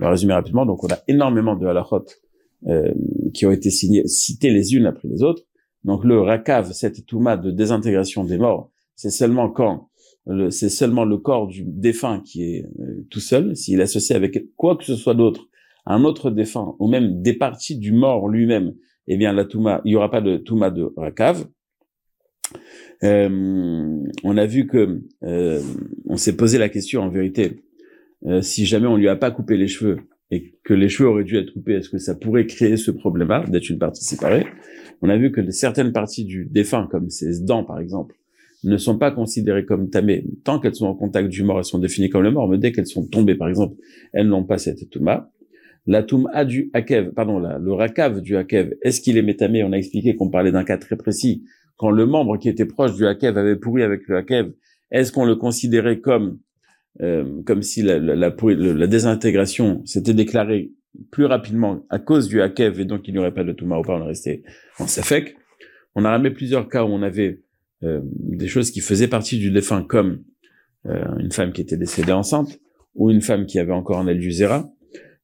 le 0.00 0.08
résumer 0.08 0.34
rapidement. 0.34 0.66
Donc, 0.66 0.82
on 0.82 0.88
a 0.88 0.98
énormément 1.06 1.56
de 1.56 1.66
halachot 1.66 2.06
euh, 2.66 2.92
qui 3.34 3.46
ont 3.46 3.50
été 3.50 3.70
signées, 3.70 4.06
citées 4.06 4.50
les 4.50 4.74
unes 4.74 4.86
après 4.86 5.08
les 5.08 5.22
autres. 5.22 5.44
Donc, 5.84 6.04
le 6.04 6.20
rakav, 6.20 6.72
cette 6.72 7.06
touma 7.06 7.36
de 7.36 7.50
désintégration 7.50 8.24
des 8.24 8.38
morts, 8.38 8.70
c'est 8.96 9.10
seulement 9.10 9.48
quand 9.48 9.88
c'est 10.50 10.68
seulement 10.68 11.04
le 11.04 11.16
corps 11.16 11.48
du 11.48 11.64
défunt 11.64 12.20
qui 12.20 12.44
est 12.44 12.66
euh, 12.80 13.06
tout 13.10 13.20
seul. 13.20 13.56
S'il 13.56 13.80
est 13.80 13.84
associé 13.84 14.14
avec 14.14 14.54
quoi 14.54 14.76
que 14.76 14.84
ce 14.84 14.94
soit 14.94 15.14
d'autre, 15.14 15.48
un 15.86 16.04
autre 16.04 16.30
défunt, 16.30 16.76
ou 16.78 16.88
même 16.88 17.22
des 17.22 17.32
parties 17.32 17.78
du 17.78 17.92
mort 17.92 18.28
lui-même, 18.28 18.74
eh 19.08 19.16
bien, 19.16 19.32
la 19.32 19.44
touma, 19.44 19.80
il 19.84 19.88
n'y 19.88 19.96
aura 19.96 20.10
pas 20.10 20.20
de 20.20 20.36
touma 20.36 20.70
de 20.70 20.92
rakav. 20.96 21.46
Euh, 23.02 24.04
on 24.24 24.36
a 24.36 24.46
vu 24.46 24.66
que 24.66 25.00
euh, 25.22 25.60
on 26.06 26.16
s'est 26.16 26.36
posé 26.36 26.58
la 26.58 26.68
question 26.68 27.00
en 27.00 27.08
vérité 27.08 27.62
euh, 28.26 28.42
si 28.42 28.66
jamais 28.66 28.86
on 28.86 28.96
lui 28.96 29.08
a 29.08 29.16
pas 29.16 29.30
coupé 29.30 29.56
les 29.56 29.68
cheveux 29.68 30.00
et 30.30 30.54
que 30.62 30.74
les 30.74 30.88
cheveux 30.88 31.08
auraient 31.08 31.24
dû 31.24 31.38
être 31.38 31.52
coupés, 31.52 31.74
est-ce 31.74 31.88
que 31.88 31.98
ça 31.98 32.14
pourrait 32.14 32.46
créer 32.46 32.76
ce 32.76 32.90
problème-là 32.90 33.44
d'être 33.48 33.68
une 33.68 33.78
partie 33.78 34.04
séparée? 34.04 34.46
On 35.02 35.08
a 35.08 35.16
vu 35.16 35.32
que 35.32 35.50
certaines 35.50 35.92
parties 35.92 36.24
du 36.24 36.46
défunt, 36.50 36.88
comme 36.90 37.10
ses 37.10 37.42
dents 37.42 37.64
par 37.64 37.80
exemple, 37.80 38.16
ne 38.64 38.76
sont 38.76 38.98
pas 38.98 39.10
considérées 39.10 39.64
comme 39.64 39.88
tamées. 39.88 40.24
Tant 40.44 40.60
qu'elles 40.60 40.74
sont 40.74 40.86
en 40.86 40.94
contact 40.94 41.28
du 41.28 41.42
mort, 41.42 41.58
elles 41.58 41.64
sont 41.64 41.78
définies 41.78 42.10
comme 42.10 42.22
le 42.22 42.30
mort, 42.30 42.48
mais 42.48 42.58
dès 42.58 42.72
qu'elles 42.72 42.86
sont 42.86 43.06
tombées 43.06 43.34
par 43.34 43.48
exemple, 43.48 43.76
elles 44.12 44.28
n'ont 44.28 44.44
pas 44.44 44.58
cette 44.58 44.90
touma. 44.90 45.30
La 45.86 46.02
touma 46.02 46.44
du 46.44 46.70
hakev, 46.74 47.12
pardon, 47.12 47.38
le 47.38 47.72
rakav 47.72 48.20
du 48.20 48.36
hakev, 48.36 48.74
est-ce 48.82 49.00
qu'il 49.00 49.16
est 49.16 49.22
métamé? 49.22 49.64
On 49.64 49.72
a 49.72 49.76
expliqué 49.76 50.14
qu'on 50.14 50.28
parlait 50.28 50.52
d'un 50.52 50.64
cas 50.64 50.76
très 50.76 50.96
précis. 50.96 51.44
Quand 51.76 51.90
le 51.90 52.04
membre 52.04 52.36
qui 52.36 52.50
était 52.50 52.66
proche 52.66 52.94
du 52.94 53.06
hakev 53.06 53.38
avait 53.38 53.56
pourri 53.56 53.82
avec 53.82 54.06
le 54.06 54.18
hakev, 54.18 54.52
est-ce 54.90 55.10
qu'on 55.10 55.24
le 55.24 55.36
considérait 55.36 56.00
comme 56.00 56.38
euh, 57.00 57.42
comme 57.46 57.62
si 57.62 57.82
la, 57.82 58.86
désintégration 58.86 59.84
s'était 59.86 60.12
déclarée 60.12 60.72
plus 61.10 61.24
rapidement 61.24 61.84
à 61.90 61.98
cause 61.98 62.28
du 62.28 62.40
hakev 62.40 62.80
et 62.80 62.84
donc 62.84 63.06
il 63.06 63.12
n'y 63.12 63.18
aurait 63.18 63.34
pas 63.34 63.44
de 63.44 63.52
touma 63.52 63.78
on 63.78 64.04
restait 64.04 64.42
en 64.78 64.86
safek. 64.86 65.36
On 65.94 66.04
a 66.04 66.10
ramené 66.10 66.30
plusieurs 66.30 66.68
cas 66.68 66.84
où 66.84 66.88
on 66.88 67.02
avait 67.02 67.42
euh, 67.82 68.00
des 68.04 68.48
choses 68.48 68.70
qui 68.70 68.80
faisaient 68.80 69.08
partie 69.08 69.38
du 69.38 69.50
défunt 69.50 69.82
comme 69.82 70.22
euh, 70.86 71.04
une 71.18 71.32
femme 71.32 71.52
qui 71.52 71.60
était 71.60 71.76
décédée 71.76 72.12
enceinte 72.12 72.60
ou 72.94 73.10
une 73.10 73.22
femme 73.22 73.46
qui 73.46 73.58
avait 73.58 73.72
encore 73.72 73.98
un 73.98 74.06
aile 74.06 74.18
du 74.18 74.32
zéra 74.32 74.70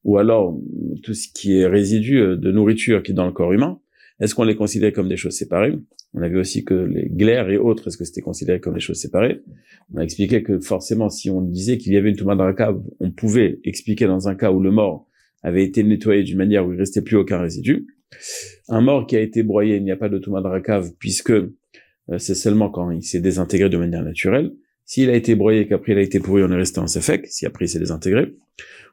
ou 0.03 0.17
alors 0.17 0.57
tout 1.03 1.13
ce 1.13 1.27
qui 1.33 1.57
est 1.57 1.67
résidu 1.67 2.19
de 2.19 2.51
nourriture 2.51 3.03
qui 3.03 3.11
est 3.11 3.15
dans 3.15 3.25
le 3.25 3.33
corps 3.33 3.51
humain. 3.51 3.79
Est-ce 4.19 4.33
qu'on 4.33 4.45
les 4.45 4.55
considérait 4.55 4.93
comme 4.93 5.09
des 5.09 5.17
choses 5.17 5.35
séparées? 5.35 5.77
On 6.13 6.21
a 6.21 6.29
vu 6.29 6.39
aussi 6.39 6.63
que 6.63 6.73
les 6.73 7.09
glaires 7.09 7.49
et 7.49 7.57
autres, 7.57 7.87
est-ce 7.87 7.97
que 7.97 8.05
c'était 8.05 8.21
considéré 8.21 8.59
comme 8.59 8.73
des 8.73 8.79
choses 8.79 8.97
séparées? 8.97 9.41
On 9.93 9.97
a 9.97 10.03
expliqué 10.03 10.41
que 10.41 10.59
forcément, 10.59 11.09
si 11.09 11.29
on 11.29 11.41
disait 11.41 11.77
qu'il 11.77 11.93
y 11.93 11.97
avait 11.97 12.09
une 12.09 12.55
cave, 12.55 12.81
on 12.99 13.11
pouvait 13.11 13.59
expliquer 13.63 14.07
dans 14.07 14.27
un 14.27 14.35
cas 14.35 14.51
où 14.51 14.59
le 14.59 14.71
mort 14.71 15.06
avait 15.43 15.63
été 15.63 15.83
nettoyé 15.83 16.23
d'une 16.23 16.37
manière 16.37 16.65
où 16.65 16.73
il 16.73 16.79
restait 16.79 17.01
plus 17.01 17.17
aucun 17.17 17.39
résidu. 17.39 17.87
Un 18.69 18.81
mort 18.81 19.05
qui 19.07 19.15
a 19.15 19.21
été 19.21 19.43
broyé, 19.43 19.77
il 19.77 19.83
n'y 19.83 19.91
a 19.91 19.97
pas 19.97 20.09
de 20.09 20.17
tomate 20.17 20.43
dans 20.43 20.49
la 20.49 20.61
cave 20.61 20.91
puisque 20.99 21.31
euh, 21.31 22.17
c'est 22.17 22.35
seulement 22.35 22.69
quand 22.69 22.91
il 22.91 23.03
s'est 23.03 23.19
désintégré 23.19 23.69
de 23.69 23.77
manière 23.77 24.03
naturelle. 24.03 24.53
S'il 24.85 25.09
a 25.09 25.15
été 25.15 25.35
broyé 25.35 25.61
et 25.61 25.67
qu'après 25.67 25.91
il 25.91 25.97
a 25.97 26.01
été 26.01 26.19
pourri, 26.19 26.43
on 26.43 26.51
est 26.51 26.55
resté 26.55 26.79
en 26.79 26.87
sefek, 26.87 27.27
si 27.27 27.45
après 27.45 27.65
il 27.65 27.67
s'est 27.67 27.79
désintégré. 27.79 28.35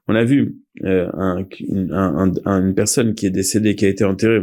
On 0.09 0.15
a 0.15 0.25
vu 0.25 0.57
euh, 0.83 1.09
un, 1.15 1.47
une 2.45 2.75
personne 2.75 3.15
qui 3.15 3.27
est 3.27 3.31
décédée, 3.31 3.75
qui 3.77 3.87
a 3.87 3.89
été 3.89 4.05
enterrée 4.05 4.43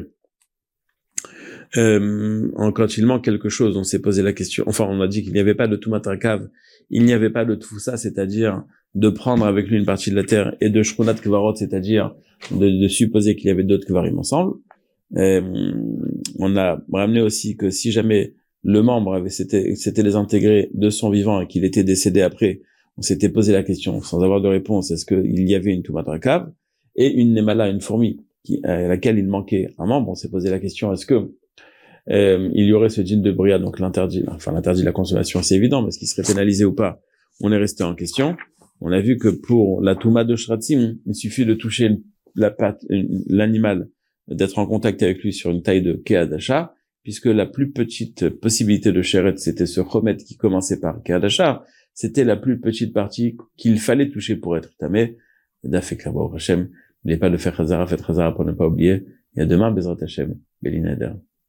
euh, 1.77 2.71
quand 2.73 2.97
il 2.97 3.05
manque 3.05 3.23
quelque 3.23 3.49
chose, 3.49 3.77
on 3.77 3.83
s'est 3.83 4.01
posé 4.01 4.21
la 4.21 4.33
question, 4.33 4.63
enfin 4.67 4.85
on 4.89 4.99
a 5.01 5.07
dit 5.07 5.23
qu'il 5.23 5.33
n'y 5.33 5.39
avait 5.39 5.55
pas 5.55 5.67
de 5.67 5.75
tout 5.75 5.91
cave, 6.19 6.49
il 6.89 7.03
n'y 7.03 7.13
avait 7.13 7.29
pas 7.29 7.45
de 7.45 7.55
tout 7.55 7.79
ça, 7.79 7.97
c'est-à-dire 7.97 8.63
de 8.95 9.09
prendre 9.09 9.45
avec 9.45 9.67
lui 9.67 9.77
une 9.77 9.85
partie 9.85 10.11
de 10.11 10.15
la 10.15 10.23
terre, 10.23 10.55
et 10.59 10.69
de 10.69 10.83
Shronat 10.83 11.15
Kvarot, 11.15 11.55
c'est-à-dire 11.55 12.13
de, 12.51 12.87
supposer 12.87 13.35
qu'il 13.35 13.47
y 13.47 13.51
avait 13.51 13.63
d'autres 13.63 13.87
Kvarim 13.87 14.19
ensemble. 14.19 14.55
Euh, 15.15 15.71
on 16.39 16.57
a 16.57 16.81
ramené 16.91 17.21
aussi 17.21 17.55
que 17.55 17.69
si 17.69 17.91
jamais 17.91 18.33
le 18.63 18.81
membre 18.81 19.13
avait 19.13 19.29
s'était 19.29 20.03
désintégré 20.03 20.69
de 20.73 20.89
son 20.89 21.09
vivant 21.09 21.41
et 21.41 21.47
qu'il 21.47 21.63
était 21.63 21.83
décédé 21.83 22.21
après, 22.21 22.61
on 22.97 23.01
s'était 23.01 23.29
posé 23.29 23.53
la 23.53 23.63
question 23.63 24.01
sans 24.01 24.21
avoir 24.21 24.41
de 24.41 24.47
réponse, 24.47 24.91
est-ce 24.91 25.05
qu'il 25.05 25.49
y 25.49 25.55
avait 25.55 25.73
une 25.73 25.83
cave? 26.21 26.51
Et 26.95 27.09
une 27.09 27.33
Nemala, 27.33 27.69
une 27.69 27.79
fourmi, 27.79 28.17
qui, 28.43 28.59
à 28.63 28.87
laquelle 28.87 29.17
il 29.17 29.27
manquait 29.27 29.69
un 29.77 29.85
membre, 29.85 30.09
on 30.09 30.15
s'est 30.15 30.29
posé 30.29 30.49
la 30.49 30.59
question, 30.59 30.91
est-ce 30.91 31.05
que 31.05 31.31
euh, 32.09 32.49
il 32.53 32.65
y 32.65 32.73
aurait 32.73 32.89
ce 32.89 33.01
djinn 33.01 33.21
de 33.21 33.31
bria, 33.31 33.59
donc 33.59 33.79
l'interdit, 33.79 34.23
enfin 34.27 34.51
l'interdit 34.51 34.81
de 34.81 34.85
la 34.85 34.91
consommation, 34.91 35.41
c'est 35.43 35.55
évident, 35.55 35.83
mais 35.83 35.91
ce 35.91 35.99
qui 35.99 36.07
serait 36.07 36.23
pénalisé 36.27 36.65
ou 36.65 36.73
pas, 36.73 37.01
on 37.41 37.51
est 37.51 37.57
resté 37.57 37.83
en 37.83 37.95
question. 37.95 38.35
On 38.81 38.91
a 38.91 38.99
vu 38.99 39.17
que 39.17 39.29
pour 39.29 39.81
la 39.81 39.95
touma 39.95 40.23
de 40.23 40.35
shratzim, 40.35 40.97
il 41.05 41.15
suffit 41.15 41.45
de 41.45 41.53
toucher 41.53 41.97
la 42.35 42.49
patte, 42.49 42.83
l'animal, 42.89 43.89
d'être 44.27 44.57
en 44.57 44.65
contact 44.65 45.03
avec 45.03 45.21
lui 45.21 45.33
sur 45.33 45.51
une 45.51 45.61
taille 45.61 45.81
de 45.81 45.93
keadasha, 45.93 46.73
puisque 47.03 47.25
la 47.25 47.45
plus 47.45 47.71
petite 47.71 48.29
possibilité 48.29 48.91
de 48.91 49.01
chéret, 49.01 49.33
c'était 49.37 49.65
ce 49.65 49.81
remède 49.81 50.17
qui 50.17 50.37
commençait 50.37 50.79
par 50.79 51.03
keadasha, 51.03 51.63
c'était 51.93 52.23
la 52.23 52.37
plus 52.37 52.59
petite 52.59 52.93
partie 52.93 53.37
qu'il 53.57 53.79
fallait 53.79 54.09
toucher 54.09 54.35
pour 54.35 54.57
être 54.57 54.75
tamé. 54.77 55.17
Dafek 55.63 56.07
Hashem, 56.07 56.69
n'oubliez 57.03 57.19
pas 57.19 57.29
de 57.29 57.37
faire 57.37 57.55
Khazara, 57.55 57.85
faites 57.85 58.01
Khazara 58.01 58.33
pour 58.33 58.45
ne 58.45 58.51
pas 58.51 58.67
oublier. 58.67 59.05
Y 59.35 59.41
a 59.41 59.45
demain, 59.45 59.71
Bezrat 59.71 59.97
Hashem, 60.01 60.39
Belinader. 60.61 61.11